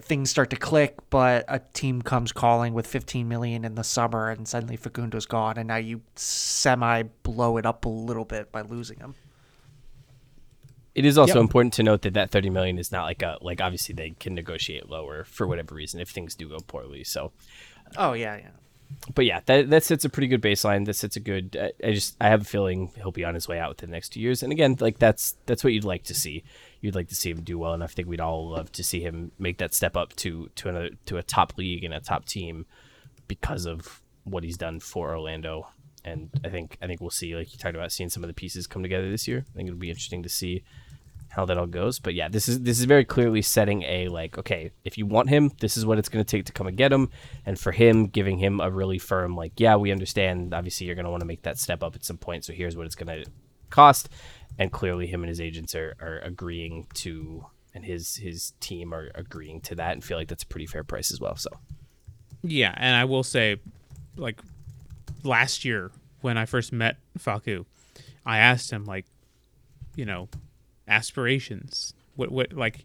[0.00, 4.30] things start to click but a team comes calling with 15 million in the summer
[4.30, 8.62] and suddenly Facundo's gone and now you semi blow it up a little bit by
[8.62, 9.14] losing him.
[10.94, 11.40] It is also Yep.
[11.42, 14.34] important to note that that 30 million is not like a like obviously they can
[14.34, 17.02] negotiate lower for whatever reason if things do go poorly.
[17.04, 17.32] So
[17.96, 18.50] Oh yeah, yeah.
[19.14, 20.86] but yeah, that that sets a pretty good baseline.
[20.86, 21.56] That sets a good.
[21.60, 23.94] I, I just I have a feeling he'll be on his way out within the
[23.96, 24.42] next two years.
[24.42, 26.44] And again, like that's that's what you'd like to see.
[26.84, 29.00] You'd like to see him do well, and I think we'd all love to see
[29.00, 32.26] him make that step up to to another to a top league and a top
[32.26, 32.66] team
[33.26, 35.68] because of what he's done for Orlando.
[36.04, 38.34] And I think I think we'll see, like you talked about, seeing some of the
[38.34, 39.46] pieces come together this year.
[39.48, 40.62] I think it'll be interesting to see
[41.30, 41.98] how that all goes.
[41.98, 45.30] But yeah, this is this is very clearly setting a like, okay, if you want
[45.30, 47.08] him, this is what it's going to take to come and get him.
[47.46, 50.52] And for him, giving him a really firm like, yeah, we understand.
[50.52, 52.44] Obviously, you're going to want to make that step up at some point.
[52.44, 53.30] So here's what it's going to
[53.70, 54.08] cost.
[54.58, 59.10] And clearly, him and his agents are, are agreeing to, and his his team are
[59.14, 61.36] agreeing to that, and feel like that's a pretty fair price as well.
[61.36, 61.50] So
[62.42, 63.56] Yeah, and I will say,
[64.16, 64.40] like
[65.24, 65.90] last year
[66.20, 67.64] when I first met Faku,
[68.24, 69.06] I asked him like,
[69.96, 70.28] you know,
[70.86, 71.94] aspirations.
[72.16, 72.84] What what like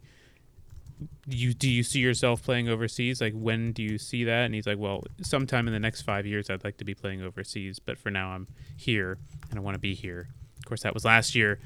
[1.26, 3.20] you do you see yourself playing overseas?
[3.20, 4.44] Like when do you see that?
[4.44, 7.22] And he's like, well, sometime in the next five years, I'd like to be playing
[7.22, 9.18] overseas, but for now, I'm here
[9.50, 10.28] and I want to be here.
[10.70, 11.58] Course, that was last year.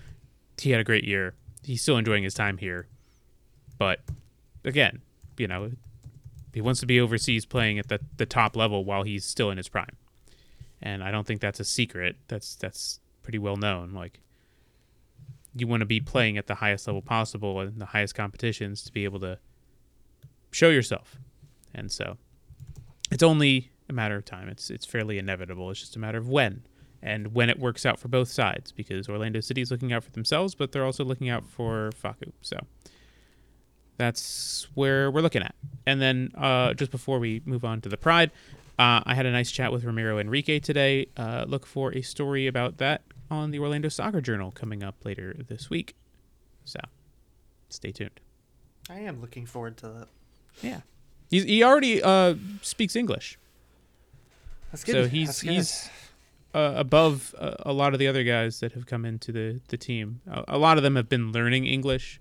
[0.58, 1.34] He had a great year.
[1.62, 2.86] He's still enjoying his time here,
[3.78, 4.00] but
[4.64, 5.02] again,
[5.38, 5.72] you know,
[6.52, 9.56] he wants to be overseas playing at the, the top level while he's still in
[9.56, 9.96] his prime.
[10.80, 12.16] And I don't think that's a secret.
[12.28, 13.92] That's that's pretty well known.
[13.92, 14.20] Like
[15.54, 18.92] you want to be playing at the highest level possible in the highest competitions to
[18.92, 19.38] be able to
[20.50, 21.18] show yourself.
[21.74, 22.16] And so
[23.10, 24.48] it's only a matter of time.
[24.48, 25.70] It's it's fairly inevitable.
[25.70, 26.62] It's just a matter of when
[27.04, 30.10] and when it works out for both sides because Orlando City is looking out for
[30.10, 32.32] themselves, but they're also looking out for Faku.
[32.40, 32.58] So
[33.98, 35.54] that's where we're looking at.
[35.86, 38.30] And then uh, just before we move on to the Pride,
[38.78, 41.06] uh, I had a nice chat with Ramiro Enrique today.
[41.16, 45.36] Uh, look for a story about that on the Orlando Soccer Journal coming up later
[45.46, 45.94] this week.
[46.64, 46.80] So
[47.68, 48.18] stay tuned.
[48.88, 50.08] I am looking forward to that.
[50.62, 50.80] Yeah,
[51.30, 53.38] he's, he already uh, speaks English,
[54.70, 54.92] That's good.
[54.92, 55.90] so he's he's
[56.54, 59.76] uh, above uh, a lot of the other guys that have come into the the
[59.76, 60.20] team.
[60.30, 62.20] A, a lot of them have been learning English.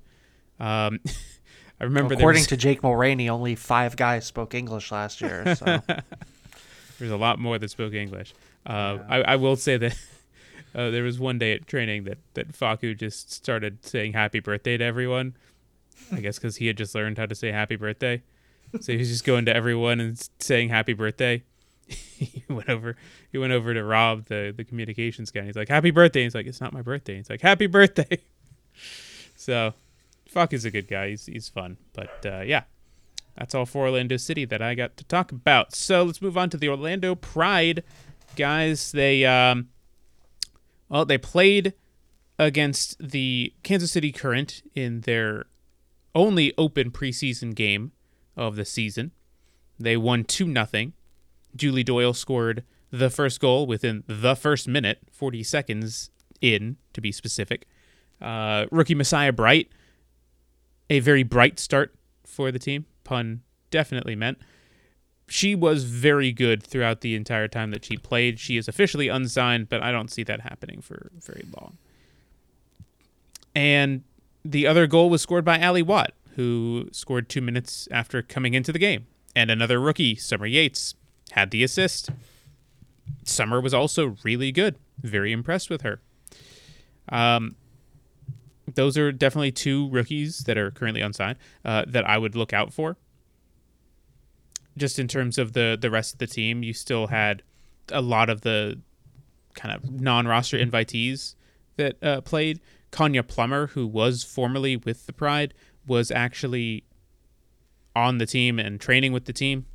[0.60, 1.00] Um,
[1.82, 5.56] I remember According was- to Jake Mulraney, only five guys spoke English last year.
[5.56, 5.80] So
[7.00, 8.34] There's a lot more that spoke English.
[8.66, 9.94] Uh, I, I will say that
[10.76, 14.78] uh, there was one day at training that, that Faku just started saying happy birthday
[14.78, 15.36] to everyone.
[16.12, 18.22] I guess because he had just learned how to say happy birthday.
[18.80, 21.44] So he was just going to everyone and saying happy birthday.
[21.88, 22.96] he went over
[23.32, 25.40] he went over to Rob, the, the communications guy.
[25.40, 26.24] and He's like, happy birthday.
[26.24, 27.18] He's like, it's not my birthday.
[27.18, 28.20] He's like, happy birthday.
[29.36, 29.74] so
[30.28, 31.10] Faku is a good guy.
[31.10, 31.78] He's, he's fun.
[31.94, 32.64] But uh, yeah,
[33.38, 35.76] that's all for Orlando City that I got to talk about.
[35.76, 37.84] So let's move on to the Orlando Pride
[38.36, 38.92] guys.
[38.92, 39.70] They um,
[40.90, 41.74] well, they played
[42.38, 45.46] against the Kansas City Current in their
[46.16, 47.92] only open preseason game
[48.36, 49.12] of the season.
[49.80, 50.94] They won two nothing.
[51.56, 56.12] Julie Doyle scored the first goal within the first minute, 40 seconds
[56.42, 57.68] in to be specific.
[58.22, 59.70] Uh, rookie Messiah Bright,
[60.90, 62.86] a very bright start for the team.
[63.04, 64.38] Pun definitely meant.
[65.28, 68.40] She was very good throughout the entire time that she played.
[68.40, 71.78] She is officially unsigned, but I don't see that happening for very long.
[73.56, 74.04] And
[74.46, 78.72] the other goal was scored by Ally Watt, who scored two minutes after coming into
[78.72, 79.08] the game.
[79.36, 80.96] And another rookie, Summer Yates,
[81.34, 82.12] had the assist.
[83.26, 84.76] Summer was also really good.
[85.02, 86.00] Very impressed with her.
[87.10, 87.56] Um,
[88.76, 92.72] those are definitely two rookies that are currently unsigned uh, that I would look out
[92.72, 92.98] for.
[94.78, 97.44] Just in terms of the the rest of the team, you still had
[97.92, 98.80] a lot of the
[99.54, 101.36] kind of non-roster invitees
[101.78, 102.60] that uh, played.
[102.92, 105.54] Konya Plummer, who was formerly with the Pride,
[105.88, 106.84] was actually
[107.96, 109.66] on the team and training with the team.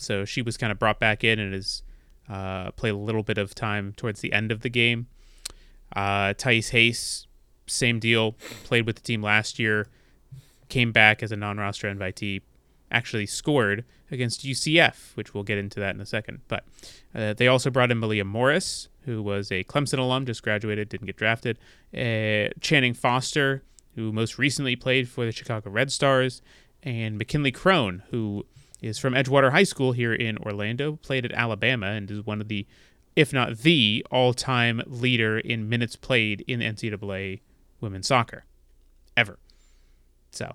[0.00, 1.82] So she was kind of brought back in and has
[2.28, 5.08] uh, played a little bit of time towards the end of the game.
[5.94, 7.26] Uh, Thais Hayes,
[7.66, 8.32] same deal,
[8.64, 9.88] played with the team last year,
[10.68, 12.42] came back as a non-roster invitee,
[12.90, 16.40] actually scored against UCF, which we'll get into that in a second.
[16.48, 16.64] But
[17.14, 21.06] uh, they also brought in Malia Morris, who was a Clemson alum, just graduated, didn't
[21.06, 21.58] get drafted.
[21.92, 23.62] Uh, Channing Foster,
[23.94, 26.42] who most recently played for the Chicago Red Stars,
[26.82, 28.46] and McKinley Crone, who
[28.80, 32.48] is from Edgewater High School here in Orlando, played at Alabama, and is one of
[32.48, 32.66] the
[33.16, 37.40] if not the all-time leader in minutes played in NCAA
[37.80, 38.44] women's soccer
[39.16, 39.38] ever.
[40.30, 40.54] So,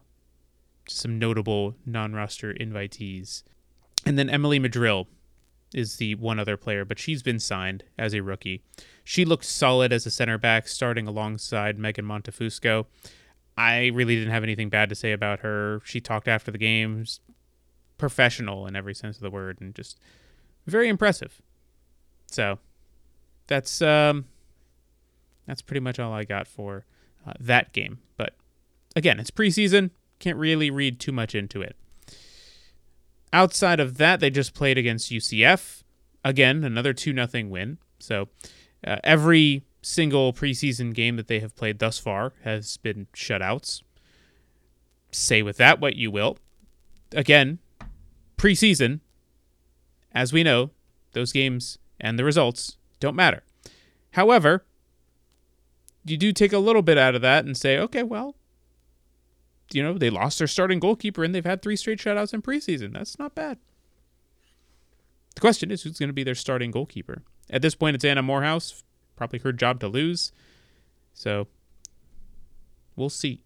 [0.87, 3.43] some notable non-roster invitees.
[4.05, 5.07] And then Emily Madril
[5.73, 8.63] is the one other player, but she's been signed as a rookie.
[9.03, 12.85] She looked solid as a center back, starting alongside Megan Montefusco.
[13.57, 15.81] I really didn't have anything bad to say about her.
[15.83, 17.19] She talked after the games,
[17.97, 19.99] professional in every sense of the word, and just
[20.65, 21.41] very impressive.
[22.31, 22.59] So
[23.47, 24.25] that's um,
[25.45, 26.85] that's pretty much all I got for
[27.25, 27.99] uh, that game.
[28.17, 28.33] But
[28.95, 29.91] again, it's preseason.
[30.19, 31.75] Can't really read too much into it.
[33.33, 35.83] Outside of that, they just played against UCF.
[36.23, 37.77] Again, another 2 0 win.
[37.99, 38.29] So
[38.85, 43.83] uh, every single preseason game that they have played thus far has been shutouts.
[45.11, 46.37] Say with that what you will.
[47.11, 47.59] Again,
[48.37, 48.99] preseason,
[50.13, 50.71] as we know,
[51.13, 53.43] those games and the results don't matter.
[54.11, 54.65] However,
[56.05, 58.35] you do take a little bit out of that and say, okay, well,
[59.73, 62.93] you know, they lost their starting goalkeeper and they've had three straight shutouts in preseason.
[62.93, 63.57] That's not bad.
[65.35, 67.23] The question is who's going to be their starting goalkeeper?
[67.49, 68.83] At this point, it's Anna Moorhouse.
[69.15, 70.31] Probably her job to lose.
[71.13, 71.47] So
[72.95, 73.43] we'll see.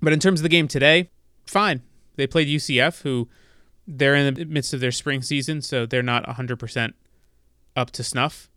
[0.00, 1.10] But in terms of the game today,
[1.46, 1.82] fine.
[2.18, 3.28] They played UCF, who
[3.86, 6.92] they're in the midst of their spring season, so they're not 100%
[7.76, 8.50] up to snuff.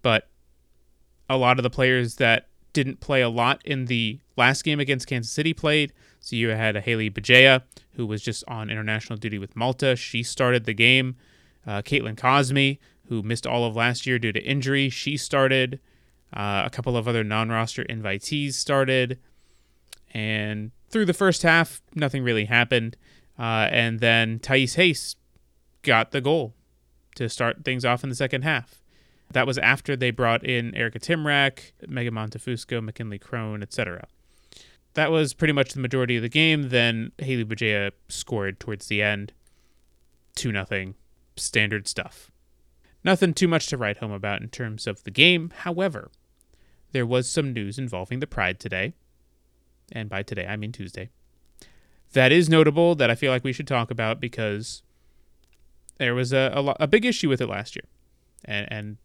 [0.00, 0.28] But
[1.28, 5.06] a lot of the players that didn't play a lot in the last game against
[5.06, 5.92] Kansas City played.
[6.18, 7.62] So you had a Haley Bugeja,
[7.92, 9.96] who was just on international duty with Malta.
[9.96, 11.16] She started the game.
[11.66, 15.78] Uh, Caitlin Cosme, who missed all of last year due to injury, she started.
[16.32, 19.18] Uh, a couple of other non-roster invitees started,
[20.14, 22.96] and through the first half, nothing really happened.
[23.36, 25.16] Uh, and then Thais Hayes
[25.82, 26.54] got the goal
[27.16, 28.80] to start things off in the second half.
[29.32, 34.06] That was after they brought in Erika Tymrak, Megan Montefusco, McKinley Crone, etc.
[34.92, 36.68] That was pretty much the majority of the game.
[36.68, 39.32] Then Haley Bugeja scored towards the end.
[40.36, 40.94] 2 nothing,
[41.34, 42.30] standard stuff.
[43.02, 45.52] Nothing too much to write home about in terms of the game.
[45.56, 46.12] However,
[46.92, 48.94] there was some news involving the Pride today.
[49.94, 51.08] And by today, I mean Tuesday.
[52.12, 54.82] That is notable that I feel like we should talk about because
[55.98, 57.84] there was a, a, a big issue with it last year.
[58.44, 58.96] And, and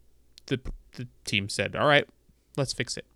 [0.46, 0.60] the
[0.96, 2.06] the team said, "All right,
[2.56, 3.06] let's fix it."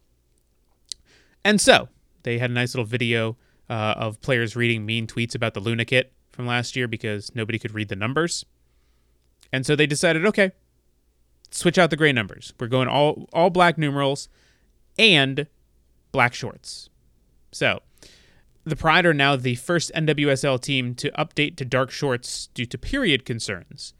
[1.45, 1.89] And so
[2.23, 3.37] they had a nice little video
[3.69, 7.59] uh, of players reading mean tweets about the Luna kit from last year because nobody
[7.59, 8.45] could read the numbers.
[9.53, 10.53] And so they decided, okay,
[11.51, 12.55] switch out the gray numbers.
[12.59, 14.29] We're going all all black numerals
[14.99, 15.47] and
[16.13, 16.89] black shorts.
[17.55, 17.81] So
[18.65, 22.77] the Pride are now the first NWSL team to update to dark shorts due to
[22.77, 23.95] period concerns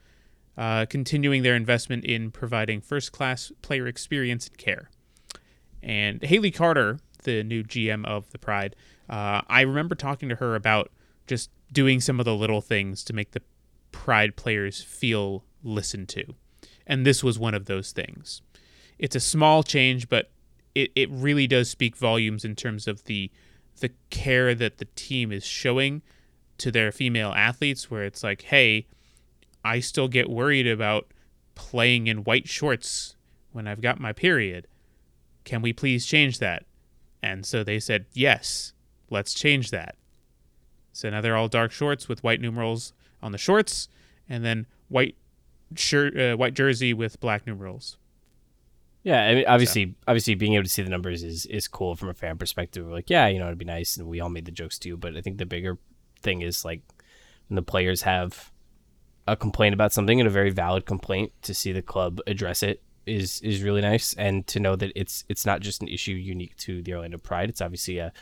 [0.57, 4.91] uh, continuing their investment in providing first class player experience and care.
[5.83, 8.77] And Haley Carter, the new GM of the Pride,
[9.09, 10.91] uh, I remember talking to her about
[11.27, 13.43] just doing some of the little things to make the
[13.93, 16.25] Pride players feel listened to.
[16.87, 18.43] And this was one of those things.
[18.99, 20.31] It's a small change, but
[20.75, 23.31] it, it really does speak volumes in terms of the
[23.81, 26.03] the care that the team is showing
[26.59, 28.87] to their female athletes where it's like, hey,
[29.65, 31.09] I still get worried about
[31.57, 33.17] playing in white shorts
[33.53, 34.69] when I've got my period.
[35.45, 36.65] Can we please change that?
[37.21, 38.73] And so they said, yes,
[39.11, 39.97] let's change that.
[40.93, 43.89] So now they're all dark shorts with white numerals on the shorts,
[44.29, 45.17] and then white
[45.75, 47.97] shirt, uh, white jersey with black numerals.
[49.05, 49.93] Yeah, I mean, obviously, so.
[50.09, 52.89] obviously, being able to see the numbers is is cool from a fan perspective.
[52.89, 54.97] Like, yeah, you know, it'd be nice, and we all made the jokes too.
[54.97, 55.79] But I think the bigger
[56.23, 56.81] thing is like
[57.49, 58.51] when the players have
[59.27, 62.83] a complaint about something and a very valid complaint to see the club address it
[63.07, 66.57] is is really nice and to know that it's it's not just an issue unique
[66.57, 68.13] to the Orlando Pride it's obviously a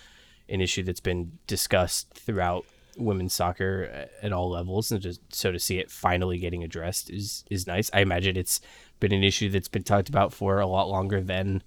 [0.48, 2.64] an issue that's been discussed throughout
[2.96, 3.90] women's soccer
[4.22, 7.66] uh, at all levels and just so to see it finally getting addressed is is
[7.66, 7.90] nice.
[7.92, 8.60] I imagine it's
[9.00, 11.62] been an issue that's been talked about for a lot longer than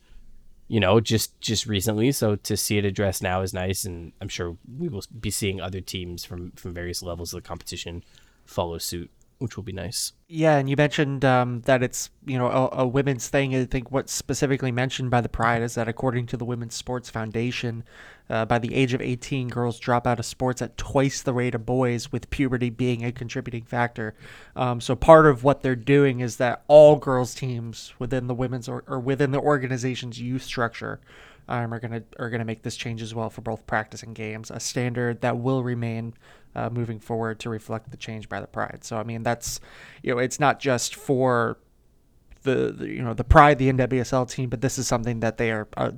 [0.67, 2.11] you know just just recently.
[2.11, 5.59] So to see it addressed now is nice and I'm sure we will be seeing
[5.59, 8.03] other teams from from various levels of the competition
[8.45, 10.13] follow suit which will be nice.
[10.27, 13.53] Yeah, and you mentioned um, that it's you know a, a, women's thing.
[13.53, 17.09] I think what's specifically mentioned by the Pride is that according to the Women's Sports
[17.09, 17.83] Foundation,
[18.29, 21.53] uh, by the age of 18, girls drop out of sports at twice the rate
[21.53, 24.15] of boys, with puberty being a contributing factor.
[24.55, 28.69] Um, so part of what they're doing is that all girls teams within the women's
[28.69, 30.99] or, or within the organization's youth structure
[31.47, 34.51] um, are gonna are gonna make this change as well for both practice and games,
[34.51, 36.13] a standard that will remain
[36.55, 38.79] uh, moving forward to reflect the change by the Pride.
[38.83, 39.59] So I mean that's
[40.01, 41.57] you know it's not just for
[42.43, 45.51] the, the you know the pride the NWSL team, but this is something that they
[45.51, 45.91] are uh,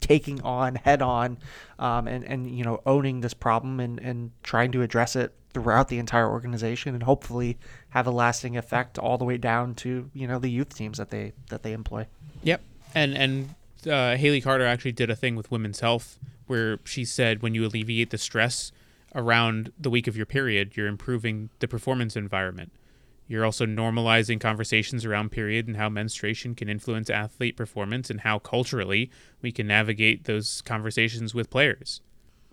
[0.00, 1.38] taking on head on,
[1.78, 5.88] um, and and you know owning this problem and and trying to address it throughout
[5.88, 7.58] the entire organization and hopefully
[7.90, 11.10] have a lasting effect all the way down to you know the youth teams that
[11.10, 12.06] they that they employ.
[12.42, 12.60] Yep,
[12.94, 13.54] and and
[13.86, 17.64] uh, Haley Carter actually did a thing with women's health where she said when you
[17.66, 18.72] alleviate the stress
[19.14, 22.72] around the week of your period, you're improving the performance environment.
[23.28, 28.38] You're also normalizing conversations around period and how menstruation can influence athlete performance and how
[28.38, 29.10] culturally
[29.40, 32.00] we can navigate those conversations with players.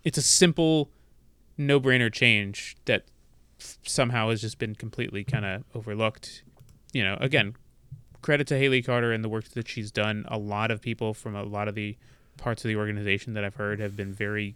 [0.03, 0.89] It's a simple,
[1.57, 3.05] no brainer change that
[3.57, 6.43] somehow has just been completely kind of overlooked.
[6.93, 7.55] You know, again,
[8.21, 10.25] credit to Haley Carter and the work that she's done.
[10.27, 11.97] A lot of people from a lot of the
[12.37, 14.55] parts of the organization that I've heard have been very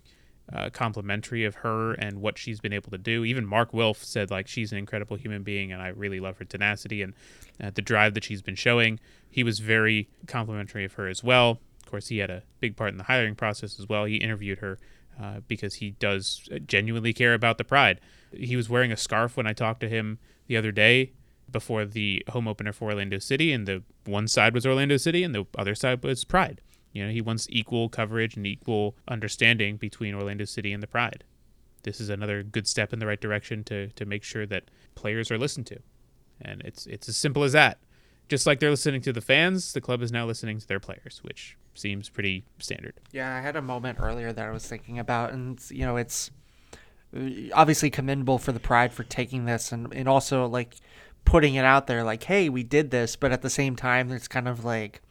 [0.52, 3.24] uh, complimentary of her and what she's been able to do.
[3.24, 6.46] Even Mark Wilf said like she's an incredible human being, and I really love her
[6.46, 7.14] tenacity and
[7.62, 9.00] uh, the drive that she's been showing.
[9.30, 11.60] He was very complimentary of her as well.
[11.82, 14.06] Of course, he had a big part in the hiring process as well.
[14.06, 14.80] He interviewed her
[15.22, 18.02] uh, because he does genuinely care about the pride.
[18.34, 21.14] He was wearing a scarf when I talked to him the other day
[21.54, 25.34] before the home opener for Orlando City, and the one side was Orlando City and
[25.34, 26.60] the other side was Pride.
[26.94, 31.24] You know, he wants equal coverage and equal understanding between Orlando City and the Pride.
[31.82, 35.32] This is another good step in the right direction to to make sure that players
[35.32, 35.80] are listened to.
[36.40, 37.80] And it's it's as simple as that.
[38.30, 41.20] Just like they're listening to the fans, the club is now listening to their players,
[41.24, 42.94] which seems pretty standard.
[43.12, 46.32] Yeah, I had a moment earlier that I was thinking about and you know, it's
[47.16, 50.76] uh, obviously commendable for the Pride for taking this and and also like
[51.26, 54.28] putting it out there like, hey, we did this, but at the same time it's
[54.28, 55.02] kind of like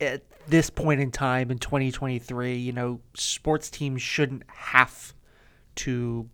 [0.00, 5.14] at this point in time in 2023, you know, sports teams shouldn't have
[5.76, 6.28] to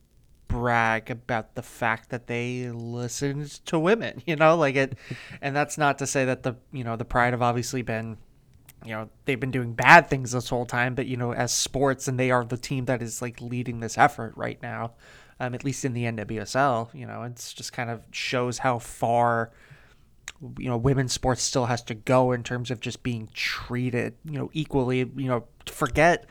[0.48, 4.96] brag about the fact that they listened to women, you know, like it
[5.40, 8.16] and that's not to say that the, you know, the pride have obviously been
[8.84, 12.06] you know, they've been doing bad things this whole time, but you know, as sports
[12.06, 14.92] and they are the team that is like leading this effort right now,
[15.40, 19.50] um, at least in the NWSL, you know, it's just kind of shows how far
[20.58, 24.38] you know women's sports still has to go in terms of just being treated you
[24.38, 26.26] know equally you know forget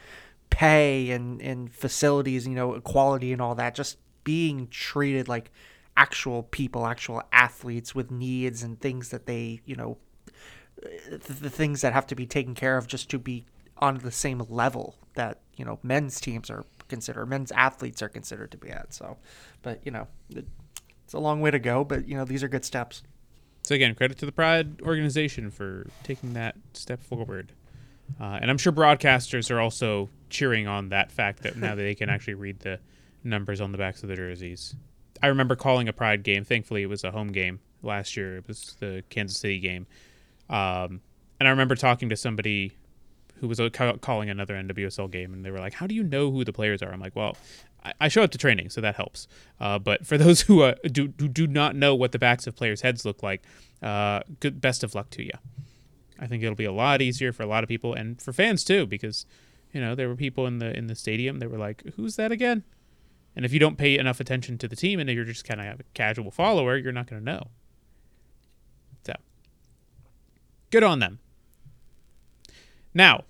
[0.50, 5.52] pay and and facilities you know equality and all that just being treated like
[5.98, 9.98] actual people actual athletes with needs and things that they you know
[11.10, 13.46] the, the things that have to be taken care of just to be
[13.78, 18.52] on the same level that you know men's teams are considered men's athletes are considered
[18.52, 19.18] to be at so
[19.62, 20.46] but you know it,
[21.04, 23.04] it's a long way to go but you know these are good steps
[23.66, 27.52] so again, credit to the Pride organization for taking that step forward.
[28.22, 32.08] Uh, and I'm sure broadcasters are also cheering on that fact that now they can
[32.12, 32.80] actually read the
[33.24, 34.76] numbers on the backs of the jerseys.
[35.24, 36.44] I remember calling a Pride game.
[36.44, 38.38] Thankfully, it was a home game last year.
[38.38, 39.88] It was the Kansas City game.
[40.48, 41.02] Um,
[41.40, 42.78] and I remember talking to somebody
[43.36, 43.60] who was
[44.02, 46.82] calling another NWSL game, and they were like, "How do you know who the players
[46.82, 47.38] are?" I'm like, "Well,
[48.00, 49.28] I show up to training, so that helps.
[49.60, 52.82] Uh, but for those who, uh, do, do not know what the backs of players'
[52.82, 53.44] heads look like,
[53.82, 55.32] uh, good best of luck to you.
[56.20, 58.64] I think it'll be a lot easier for a lot of people and for fans
[58.64, 59.26] too, because
[59.74, 62.32] you know there were people in the in the stadium that were like, "Who's that
[62.32, 62.64] again?"
[63.36, 65.82] And if you don't pay enough attention to the team and you're just kind of
[65.82, 67.48] a casual follower, you're not going to know.
[69.06, 69.14] So,
[70.72, 71.20] good on them.
[72.96, 73.26] Now,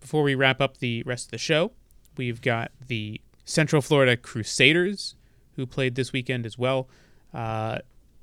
[0.00, 1.72] before we wrap up the rest of the show,
[2.18, 5.14] we've got the Central Florida Crusaders,
[5.56, 6.88] who played this weekend as well.
[7.32, 7.78] Uh,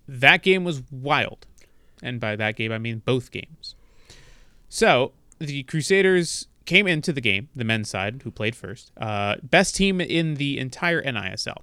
[0.08, 1.48] that game was wild.
[2.04, 3.76] And by that game, I mean both games.
[4.68, 9.76] So the Crusaders came into the game, the men's side, who played first, uh, best
[9.76, 11.58] team in the entire NISL.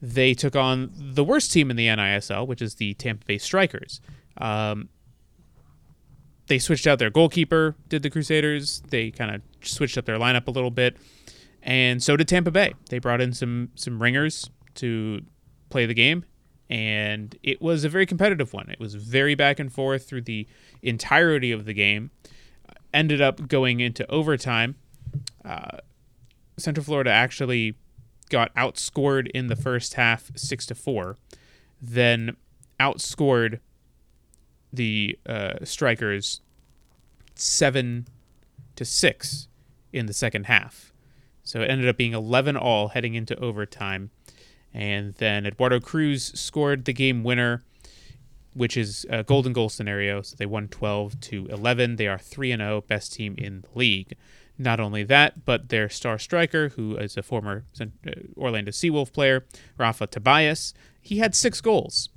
[0.00, 4.00] They took on the worst team in the NISL, which is the Tampa Bay Strikers.
[4.38, 4.88] Um,
[6.48, 8.82] they switched out their goalkeeper, did the Crusaders.
[8.88, 10.96] They kind of switched up their lineup a little bit
[11.62, 12.74] and so did Tampa Bay.
[12.88, 15.22] They brought in some some ringers to
[15.70, 16.24] play the game,
[16.70, 18.70] and it was a very competitive one.
[18.70, 20.46] It was very back and forth through the
[20.82, 22.10] entirety of the game.
[22.94, 24.76] Ended up going into overtime.
[25.44, 25.78] Uh,
[26.56, 27.74] Central Florida actually
[28.30, 31.16] got outscored in the first half, six to four.
[31.82, 32.36] Then
[32.80, 33.60] outscored
[34.72, 36.40] the uh, strikers
[37.34, 38.06] seven
[38.76, 39.48] to six
[39.92, 40.92] in the second half.
[41.42, 44.10] So it ended up being 11 all heading into overtime.
[44.74, 47.64] And then Eduardo Cruz scored the game winner,
[48.52, 50.20] which is a golden goal scenario.
[50.20, 51.96] So they won 12 to 11.
[51.96, 54.14] They are 3 and 0, best team in the league.
[54.58, 57.84] Not only that, but their star striker, who is a former uh,
[58.36, 59.46] Orlando Seawolf player,
[59.78, 62.10] Rafa Tobias, he had six goals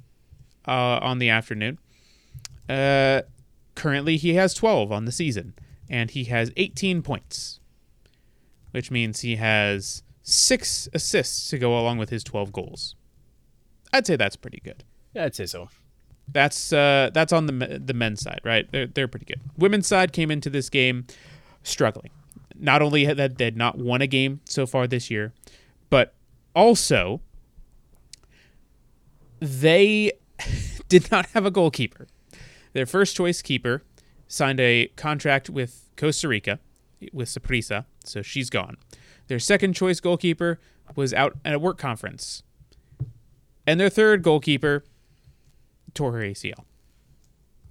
[0.68, 1.78] uh, on the afternoon.
[2.72, 3.24] Uh,
[3.76, 5.54] currently, he has 12 on the season,
[5.90, 7.60] and he has 18 points,
[8.72, 12.96] which means he has six assists to go along with his 12 goals.
[13.92, 14.86] I'd say that's pretty good.
[15.14, 15.70] Yeah, I'd say so.
[16.32, 18.72] That's uh, that's on the the men's side, right?
[18.72, 19.42] They're they're pretty good.
[19.58, 21.06] Women's side came into this game
[21.64, 22.12] struggling.
[22.56, 25.34] Not only had they had not won a game so far this year,
[25.90, 26.14] but
[26.56, 27.20] also
[29.42, 30.14] they
[30.88, 32.08] did not have a goalkeeper.
[32.74, 33.84] Their first choice keeper
[34.28, 36.60] signed a contract with Costa Rica
[37.12, 38.78] with Saprissa, so she's gone.
[39.28, 40.60] Their second choice goalkeeper
[40.96, 42.44] was out at a work conference.
[43.66, 44.84] And their third goalkeeper
[45.94, 46.66] tore her ACL.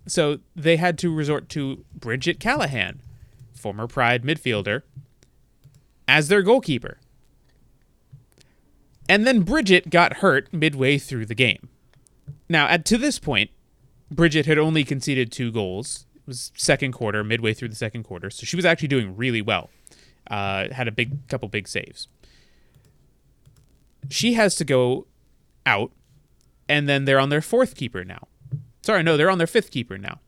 [0.06, 3.00] So they had to resort to Bridget Callahan,
[3.54, 4.82] former Pride midfielder,
[6.08, 6.98] as their goalkeeper.
[9.08, 11.68] And then Bridget got hurt midway through the game.
[12.48, 13.50] Now, at to this point,
[14.10, 16.06] Bridget had only conceded two goals.
[16.16, 19.42] It was second quarter, midway through the second quarter, so she was actually doing really
[19.42, 19.70] well.
[20.30, 22.08] Uh, had a big couple big saves.
[24.08, 25.06] She has to go
[25.66, 25.92] out,
[26.68, 28.28] and then they're on their fourth keeper now.
[28.82, 30.20] Sorry, no, they're on their fifth keeper now,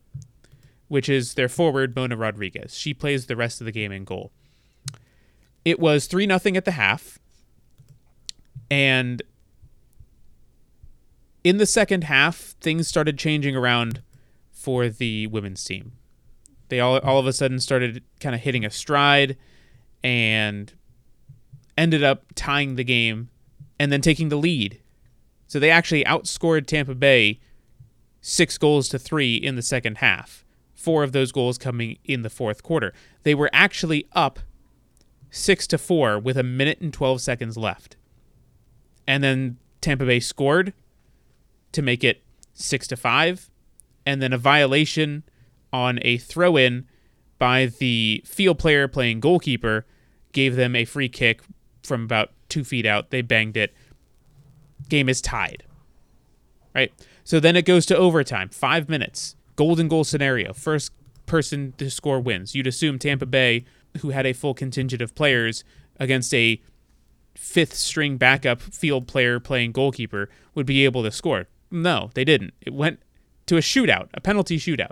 [0.87, 2.77] which is their forward Mona Rodriguez.
[2.77, 4.31] She plays the rest of the game in goal.
[5.65, 7.19] It was three nothing at the half,
[8.69, 9.21] and
[11.43, 14.01] in the second half, things started changing around
[14.51, 15.93] for the women's team.
[16.69, 19.37] They all all of a sudden started kind of hitting a stride
[20.03, 20.73] and
[21.77, 23.29] ended up tying the game
[23.79, 24.79] and then taking the lead.
[25.47, 27.39] So they actually outscored Tampa Bay
[28.21, 30.45] six goals to three in the second half.
[30.73, 32.93] Four of those goals coming in the fourth quarter.
[33.23, 34.39] They were actually up
[35.29, 37.97] six to four with a minute and 12 seconds left.
[39.07, 40.73] And then Tampa Bay scored
[41.73, 43.49] to make it six to five.
[44.05, 45.23] And then a violation
[45.71, 46.87] on a throw in
[47.39, 49.85] by the field player playing goalkeeper
[50.31, 51.41] gave them a free kick
[51.83, 53.09] from about two feet out.
[53.09, 53.73] They banged it.
[54.89, 55.63] Game is tied.
[56.75, 56.91] Right?
[57.23, 58.49] So then it goes to overtime.
[58.49, 59.35] Five minutes.
[59.55, 60.53] Golden goal scenario.
[60.53, 60.91] First
[61.25, 62.55] person to score wins.
[62.55, 63.65] You'd assume Tampa Bay,
[64.01, 65.63] who had a full contingent of players
[65.99, 66.61] against a
[67.35, 71.47] fifth string backup field player playing goalkeeper, would be able to score.
[71.73, 72.53] No, they didn't.
[72.61, 73.01] It went
[73.47, 74.91] to a shootout, a penalty shootout.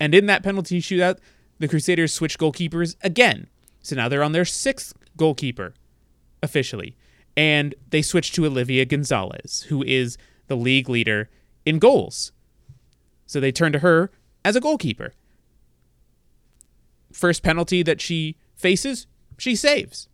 [0.00, 1.18] And in that penalty shootout,
[1.58, 3.48] the Crusaders switched goalkeepers again.
[3.82, 5.74] So now they're on their sixth goalkeeper
[6.42, 6.96] officially.
[7.36, 10.16] And they switched to Olivia Gonzalez, who is
[10.46, 11.28] the league leader
[11.66, 12.32] in goals.
[13.26, 14.10] So they turn to her
[14.44, 15.12] as a goalkeeper.
[17.12, 19.06] First penalty that she faces,
[19.36, 20.08] she saves.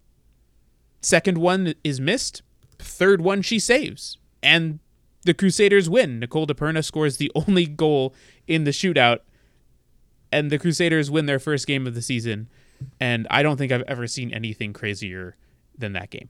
[1.03, 2.43] Second one is missed.
[2.79, 4.19] Third one she saves.
[4.43, 4.81] And
[5.23, 6.21] the Crusaders win.
[6.21, 8.15] Nicole DePerna scores the only goal
[8.47, 9.21] in the shootout.
[10.33, 12.49] And the Crusaders win their first game of the season.
[12.99, 15.37] And I don't think I've ever seen anything crazier
[15.77, 16.29] than that game.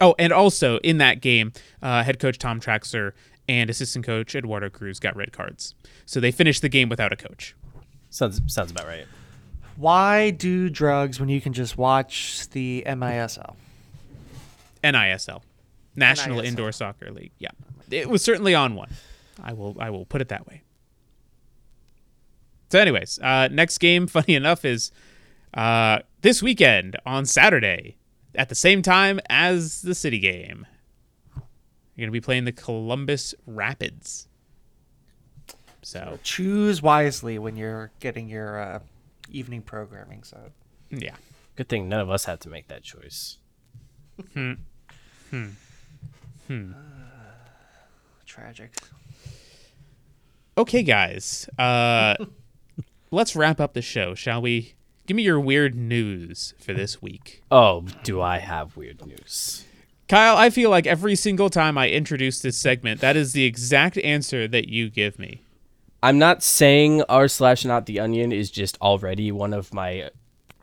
[0.00, 3.12] Oh, and also in that game, uh, head coach Tom Traxler
[3.48, 5.74] and assistant coach Eduardo Cruz got red cards.
[6.06, 7.56] So they finished the game without a coach.
[8.10, 9.06] Sounds sounds about right.
[9.76, 13.54] Why do drugs when you can just watch the MISL?
[14.82, 15.42] NISL,
[15.94, 16.44] National NISL.
[16.44, 17.32] Indoor Soccer League.
[17.38, 17.50] Yeah,
[17.90, 18.90] it was certainly on one.
[19.42, 20.62] I will I will put it that way.
[22.70, 24.92] So, anyways, uh, next game, funny enough, is
[25.54, 27.96] uh, this weekend on Saturday
[28.34, 30.66] at the same time as the City game.
[31.94, 34.28] You're gonna be playing the Columbus Rapids.
[35.82, 38.80] So Choose wisely when you're getting your uh,
[39.30, 40.22] evening programming.
[40.22, 40.38] So
[40.90, 41.16] yeah,
[41.58, 43.38] Good thing none of us had to make that choice.
[48.28, 48.76] Tragic.
[50.56, 51.48] okay, guys.
[51.58, 52.14] Uh,
[53.10, 54.74] let's wrap up the show, shall we?
[55.06, 57.42] Give me your weird news for this week.
[57.50, 59.64] Oh, do I have weird news?
[60.06, 63.96] Kyle, I feel like every single time I introduce this segment, that is the exact
[63.98, 65.42] answer that you give me.
[66.02, 70.10] I'm not saying r slash not the onion is just already one of my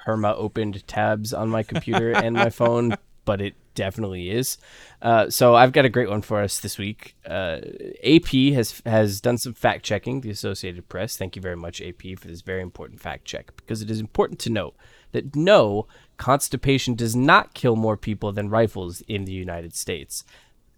[0.05, 2.95] Herma opened tabs on my computer and my phone,
[3.25, 4.57] but it definitely is.
[5.01, 7.15] Uh, so I've got a great one for us this week.
[7.25, 7.59] Uh,
[8.03, 10.21] AP has has done some fact checking.
[10.21, 11.15] The Associated Press.
[11.17, 14.39] Thank you very much, AP, for this very important fact check because it is important
[14.39, 14.75] to note
[15.11, 20.23] that no constipation does not kill more people than rifles in the United States.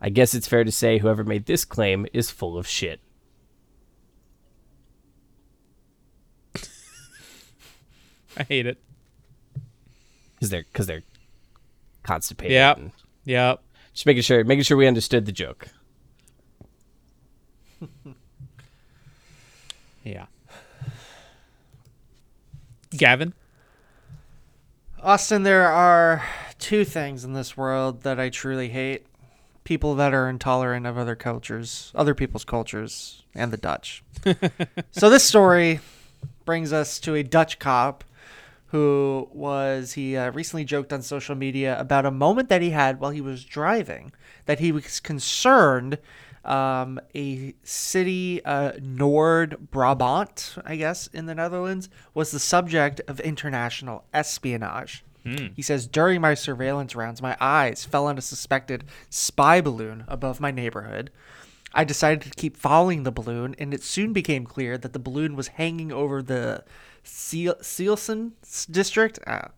[0.02, 3.00] I guess it's fair to say whoever made this claim is full of shit.
[8.38, 8.78] I hate it.
[10.36, 11.04] because they're because they're
[12.08, 12.54] constipated.
[12.54, 12.78] Yep.
[12.78, 12.92] and
[13.26, 13.62] Yep.
[13.94, 15.68] Just making sure making sure we understood the joke.
[20.04, 20.28] Yeah.
[22.92, 23.34] Gavin?
[25.04, 26.24] Austin, there are
[26.60, 29.06] two things in this world that I truly hate
[29.66, 34.02] people that are intolerant of other cultures, other people's cultures, and the Dutch.
[34.92, 35.82] so, this story
[36.46, 38.06] brings us to a Dutch cop
[38.68, 43.00] who was, he uh, recently joked on social media about a moment that he had
[43.00, 44.12] while he was driving,
[44.46, 45.98] that he was concerned
[46.44, 53.20] um, a city, uh, Nord Brabant, I guess, in the Netherlands, was the subject of
[53.20, 55.04] international espionage.
[55.56, 60.40] He says, during my surveillance rounds, my eyes fell on a suspected spy balloon above
[60.40, 61.12] my neighborhood.
[61.74, 65.36] I decided to keep following the balloon, and it soon became clear that the balloon
[65.36, 66.64] was hanging over the
[67.08, 68.34] Seal- Seelsen
[68.70, 69.20] district.
[69.26, 69.50] Uh,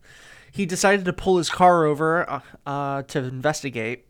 [0.52, 4.06] he decided to pull his car over uh, uh, to investigate.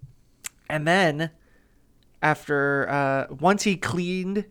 [0.68, 1.30] and then,
[2.22, 4.44] after uh, once he cleaned,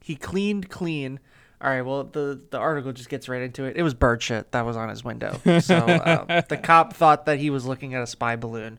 [0.00, 1.20] he cleaned clean.
[1.60, 3.76] All right, well, the, the article just gets right into it.
[3.76, 5.40] It was bird shit that was on his window.
[5.60, 8.78] So uh, the cop thought that he was looking at a spy balloon,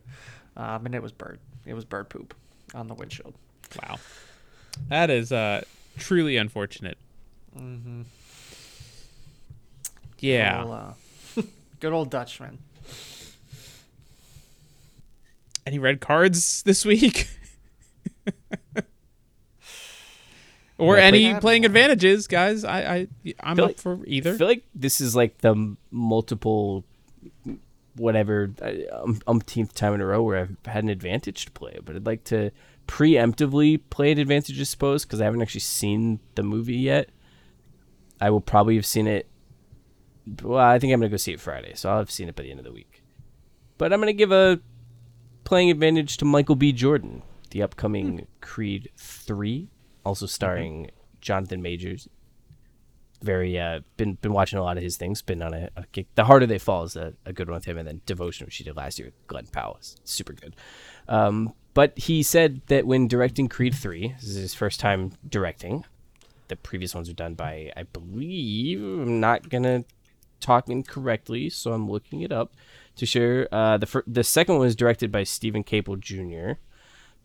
[0.56, 1.40] um, and it was bird.
[1.66, 2.34] It was bird poop
[2.74, 3.36] on the windshield.
[3.84, 3.98] Wow.
[4.88, 5.64] That is uh,
[5.98, 6.98] truly unfortunate.
[7.58, 8.04] Mm-hmm.
[10.20, 10.62] Yeah.
[10.64, 11.42] Good old, uh,
[11.80, 12.60] good old Dutchman.
[15.66, 17.30] Any red cards this week?
[20.78, 22.64] or Yeah, any play- playing advantages, guys?
[22.64, 23.08] I, I
[23.42, 24.34] I'm Feel up like- for either.
[24.34, 26.86] I feel like this is like the multiple,
[27.96, 28.72] whatever, uh,
[29.04, 31.78] um, umpteenth time in a row where I've had an advantage to play.
[31.84, 32.52] But I'd like to
[32.88, 37.10] preemptively play an advantage, I suppose, because I haven't actually seen the movie yet.
[38.22, 39.28] I will probably have seen it.
[40.44, 42.44] Well, I think I'm gonna go see it Friday, so I'll have seen it by
[42.44, 43.04] the end of the week.
[43.78, 44.60] But I'm gonna give a
[45.44, 46.72] playing advantage to Michael B.
[46.72, 49.70] Jordan, the upcoming Creed three,
[50.06, 52.08] also starring Jonathan Majors.
[53.22, 56.08] Very uh been been watching a lot of his things been on a, a kick.
[56.16, 58.56] The harder they fall is a, a good one with him and then devotion which
[58.56, 60.56] he did last year with glen powell is super good.
[61.10, 65.86] Um but he said that when directing creed 3 this is his first time directing
[66.48, 69.84] the previous ones were done by i believe i'm not gonna
[70.40, 72.54] talk incorrectly so i'm looking it up
[72.96, 76.60] to share uh the fir- the second one was directed by steven caple jr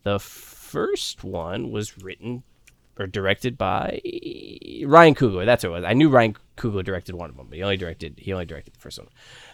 [0.03, 2.43] the first one was written
[2.99, 4.01] or directed by
[4.87, 5.45] Ryan Coogler.
[5.45, 5.85] That's what it was.
[5.85, 8.75] I knew Ryan Coogler directed one of them, but he only directed he only directed
[8.75, 9.09] the first one.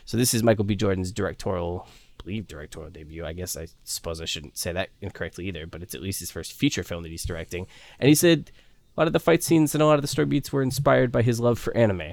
[0.04, 0.76] So this is Michael B.
[0.76, 1.88] Jordan's directorial,
[2.22, 3.24] believe directorial debut.
[3.24, 6.30] I guess I suppose I shouldn't say that incorrectly either, but it's at least his
[6.30, 7.66] first feature film that he's directing.
[7.98, 8.50] And he said
[8.96, 11.10] a lot of the fight scenes and a lot of the story beats were inspired
[11.10, 12.12] by his love for anime.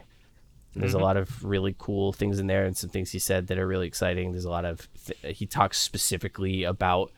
[0.80, 3.58] There's a lot of really cool things in there, and some things he said that
[3.58, 4.32] are really exciting.
[4.32, 7.12] There's a lot of th- he talks specifically about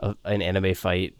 [0.00, 1.14] a, an anime fight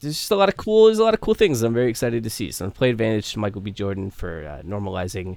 [0.00, 2.22] there's just a lot of cool there's a lot of cool things I'm very excited
[2.22, 2.50] to see.
[2.50, 3.70] So I'm play advantage to Michael B.
[3.70, 5.36] Jordan for uh, normalizing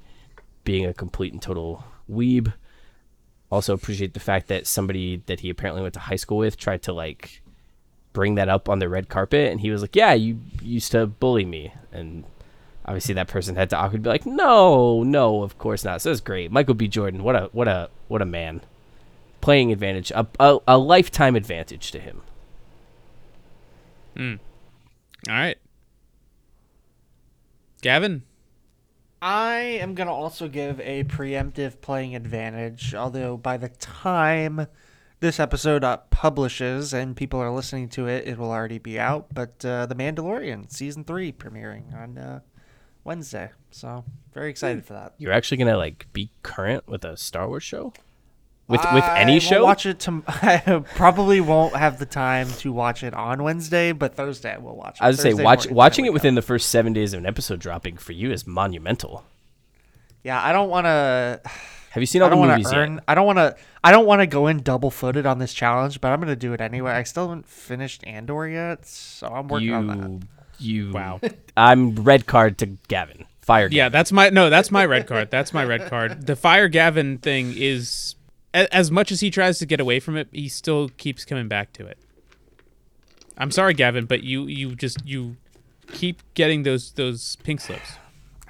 [0.64, 2.54] being a complete and total weeb.
[3.52, 6.84] Also appreciate the fact that somebody that he apparently went to high school with tried
[6.84, 7.41] to like
[8.14, 11.08] bring that up on the red carpet and he was like, Yeah, you used to
[11.08, 12.24] bully me and
[12.86, 16.01] obviously that person had to awkwardly be like, No, no, of course not.
[16.01, 16.51] So it's great.
[16.51, 16.88] Michael B.
[16.88, 18.61] Jordan, what a what a what a man.
[19.41, 22.21] Playing advantage, a, a, a lifetime advantage to him.
[24.15, 24.36] Hmm.
[25.27, 25.57] All right.
[27.82, 28.23] Gavin?
[29.21, 34.67] I am going to also give a preemptive playing advantage, although by the time
[35.19, 39.27] this episode uh, publishes and people are listening to it, it will already be out.
[39.34, 42.39] But uh, The Mandalorian season three premiering on uh,
[43.04, 43.52] Wednesday.
[43.72, 44.88] So, very excited hmm.
[44.88, 45.14] for that.
[45.18, 47.93] You're actually gonna like be current with a Star Wars show,
[48.68, 49.56] with with any I show.
[49.58, 49.99] won't watch it.
[50.02, 54.58] To, I probably won't have the time to watch it on Wednesday, but Thursday I
[54.58, 55.04] will watch it.
[55.04, 56.43] I would say Thursday watch morning, watching it within up.
[56.43, 59.26] the first seven days of an episode dropping for you is monumental.
[60.24, 61.41] Yeah, I don't want to.
[61.91, 62.93] Have you seen all I the don't want movies to earn.
[62.93, 63.04] yet?
[63.06, 63.56] I don't want to.
[63.84, 66.54] I don't want to go in double footed on this challenge, but I'm gonna do
[66.54, 66.91] it anyway.
[66.91, 69.97] I still haven't finished Andor yet, so I'm working on that.
[69.97, 70.20] You
[70.62, 71.20] you Wow.
[71.57, 73.26] I'm red card to Gavin.
[73.41, 73.68] Fire.
[73.72, 74.49] Yeah, that's my no.
[74.49, 75.32] That's my red card.
[75.32, 76.28] That's my red card.
[76.28, 78.16] The fire Gavin thing is,
[78.53, 81.74] as much as he tries to get away from it, he still keeps coming back
[81.74, 81.97] to it.
[83.38, 85.38] I'm sorry, Gavin, but you you just you
[85.91, 87.93] keep getting those those pink slips.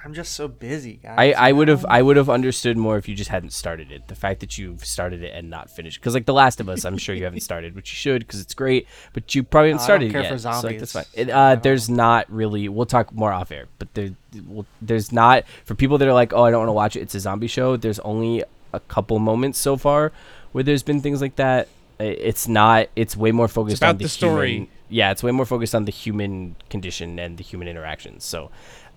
[0.04, 1.14] I'm just so busy, guys.
[1.16, 1.86] I, I would have?
[1.88, 4.08] I would have understood more if you just hadn't started it.
[4.08, 6.84] The fact that you've started it and not finished, because like The Last of Us,
[6.84, 8.88] I'm sure you haven't started, which you should, because it's great.
[9.12, 10.60] But you probably haven't I don't started care it for yet.
[10.60, 11.04] So like, that's fine.
[11.14, 12.68] It, uh, there's not really.
[12.68, 14.10] We'll talk more off air, but there,
[14.46, 17.00] well, there's not for people that are like, oh, I don't want to watch it.
[17.00, 17.76] It's a zombie show.
[17.76, 18.42] There's only
[18.72, 20.10] a couple moments so far
[20.50, 21.68] where there's been things like that.
[22.00, 22.88] It's not.
[22.96, 24.52] It's way more focused about on the, the story.
[24.52, 28.24] human- yeah, it's way more focused on the human condition and the human interactions.
[28.24, 28.50] So,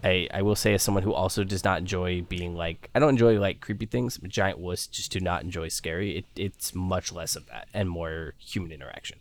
[0.06, 3.10] I, I will say as someone who also does not enjoy being like I don't
[3.10, 4.20] enjoy like creepy things.
[4.22, 6.20] I'm giant wuss just do not enjoy scary.
[6.20, 9.18] It, it's much less of that and more human interaction.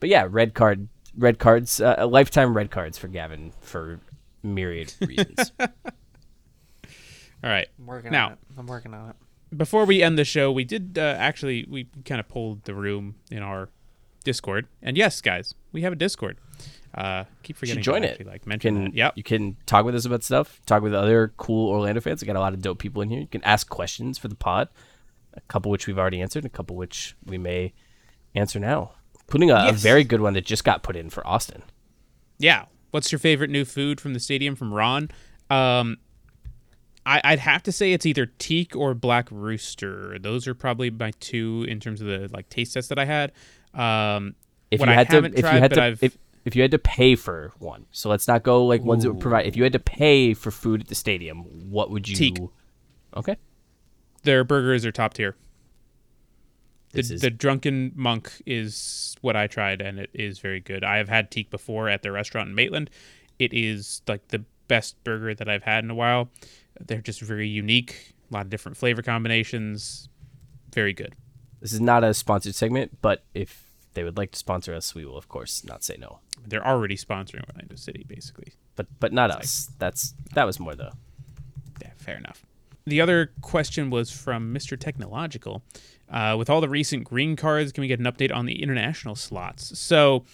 [0.00, 4.00] But yeah, red card, red cards, uh, a lifetime red cards for Gavin for
[4.42, 5.52] myriad reasons.
[5.60, 5.68] All
[7.50, 7.68] right.
[7.78, 8.38] I'm working Now- on it.
[8.56, 9.16] I'm working on it.
[9.56, 13.14] before we end the show, we did uh, actually we kind of pulled the room
[13.30, 13.68] in our
[14.24, 16.38] Discord, and yes, guys, we have a Discord.
[16.94, 18.12] Uh, keep forgetting should join it.
[18.12, 18.94] actually, like You mention can.
[18.94, 19.12] Yep.
[19.16, 20.60] you can talk with us about stuff.
[20.66, 22.22] Talk with other cool Orlando fans.
[22.22, 23.20] We got a lot of dope people in here.
[23.20, 24.68] You can ask questions for the pod.
[25.34, 26.44] A couple which we've already answered.
[26.44, 27.72] A couple which we may
[28.34, 28.92] answer now.
[29.28, 31.62] Putting a, a very good one that just got put in for Austin.
[32.38, 32.64] Yeah.
[32.90, 35.10] What's your favorite new food from the stadium from Ron?
[35.50, 35.98] Um,
[37.04, 40.18] I, I'd have to say it's either teak or black rooster.
[40.18, 43.32] Those are probably my two in terms of the like taste tests that I had.
[43.74, 44.34] Um,
[44.70, 46.62] If you had to, haven't if tried, you had but to, I've if if you
[46.62, 49.46] had to pay for one, so let's not go like ones that would provide.
[49.46, 52.16] If you had to pay for food at the stadium, what would you?
[52.16, 52.38] Teak.
[53.16, 53.36] Okay.
[54.22, 55.36] their burgers are top tier.
[56.92, 60.84] The, is- the drunken monk is what I tried, and it is very good.
[60.84, 62.88] I have had teak before at their restaurant in Maitland.
[63.38, 66.30] It is like the best burger that I've had in a while.
[66.80, 70.08] They're just very unique, a lot of different flavor combinations.
[70.74, 71.14] Very good.
[71.60, 75.04] This is not a sponsored segment, but if they would like to sponsor us, we
[75.04, 76.20] will of course not say no.
[76.46, 78.52] They're already sponsoring Orlando City, basically.
[78.76, 79.70] But but not us.
[79.78, 80.92] That's that was more the
[81.82, 82.44] Yeah, fair enough.
[82.86, 84.78] The other question was from Mr.
[84.78, 85.62] Technological.
[86.10, 89.14] Uh, with all the recent green cards, can we get an update on the international
[89.14, 89.78] slots?
[89.78, 90.24] So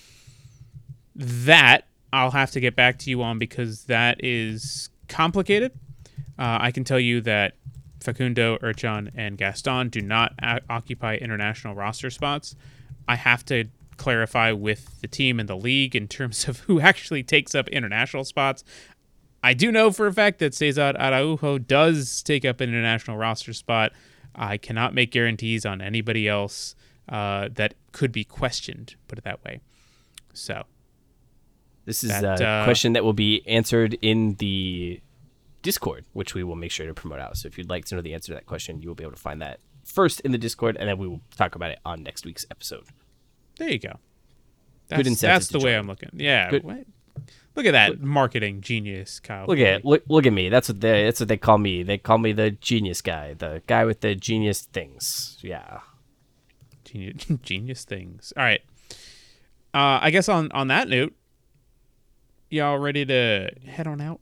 [1.17, 5.73] that I'll have to get back to you on because that is complicated.
[6.39, 7.55] Uh, I can tell you that
[8.05, 12.55] Facundo, Ercan, and Gaston do not a- occupy international roster spots.
[13.09, 13.65] I have to
[13.97, 18.25] clarify with the team and the league in terms of who actually takes up international
[18.25, 18.65] spots.
[19.43, 23.53] I do know for a fact that Cesar Araujo does take up an international roster
[23.53, 23.93] spot.
[24.35, 26.75] I cannot make guarantees on anybody else
[27.09, 29.61] uh, that could be questioned, put it that way.
[30.33, 30.65] So,
[31.85, 35.01] This is That, a uh, question that will be answered in the
[35.65, 37.37] Discord, which we will make sure to promote out.
[37.37, 39.15] So if you'd like to know the answer to that question, you will be able
[39.15, 42.05] to find that first in the Discord, and then we will talk about it on
[42.05, 42.85] next week's episode.
[43.59, 43.99] there you go.
[44.89, 45.75] That's, incentive that's the way.
[45.75, 46.11] I'm looking.
[46.13, 46.51] Yeah.
[46.51, 46.85] Good- what?
[47.57, 49.47] Look at that marketing genius, Kyle.
[49.47, 50.49] Look at look look at me.
[50.49, 51.85] That's what they that's what they call me.
[51.85, 55.39] They call me the genius guy, the guy with the genius things.
[55.41, 55.79] Yeah.
[56.85, 58.33] Genius, genius things.
[58.37, 58.61] All right.
[59.73, 61.15] Uh, I guess on on that note,
[62.51, 64.21] y'all ready to head on out?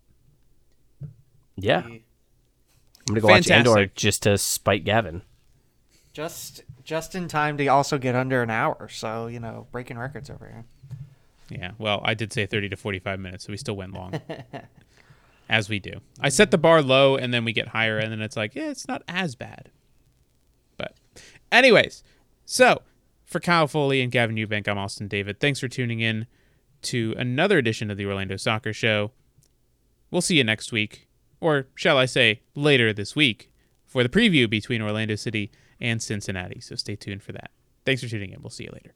[1.57, 1.83] Yeah.
[1.85, 2.03] I'm
[3.07, 5.23] gonna go watch Andor just to spite Gavin.
[6.13, 8.89] Just just in time to also get under an hour.
[8.91, 10.65] So you know, breaking records over here.
[11.49, 14.19] Yeah, well, I did say 30 to 45 minutes, so we still went long.
[15.53, 16.01] as we do.
[16.19, 18.71] I set the bar low and then we get higher and then it's like, yeah,
[18.71, 19.71] it's not as bad.
[20.79, 20.97] But
[21.53, 22.03] anyways,
[22.47, 22.81] so
[23.27, 25.41] for Kyle Foley and Gavin Ewbank, I'm Austin David.
[25.41, 26.27] Thanks for tuning in
[26.83, 29.13] to another edition of the Orlando Soccer Show.
[30.11, 31.07] We'll see you next week,
[31.43, 33.51] or shall I say later this week,
[33.85, 36.61] for the preview between Orlando City and Cincinnati.
[36.61, 37.51] So stay tuned for that.
[37.85, 38.41] Thanks for tuning in.
[38.41, 38.95] We'll see you later.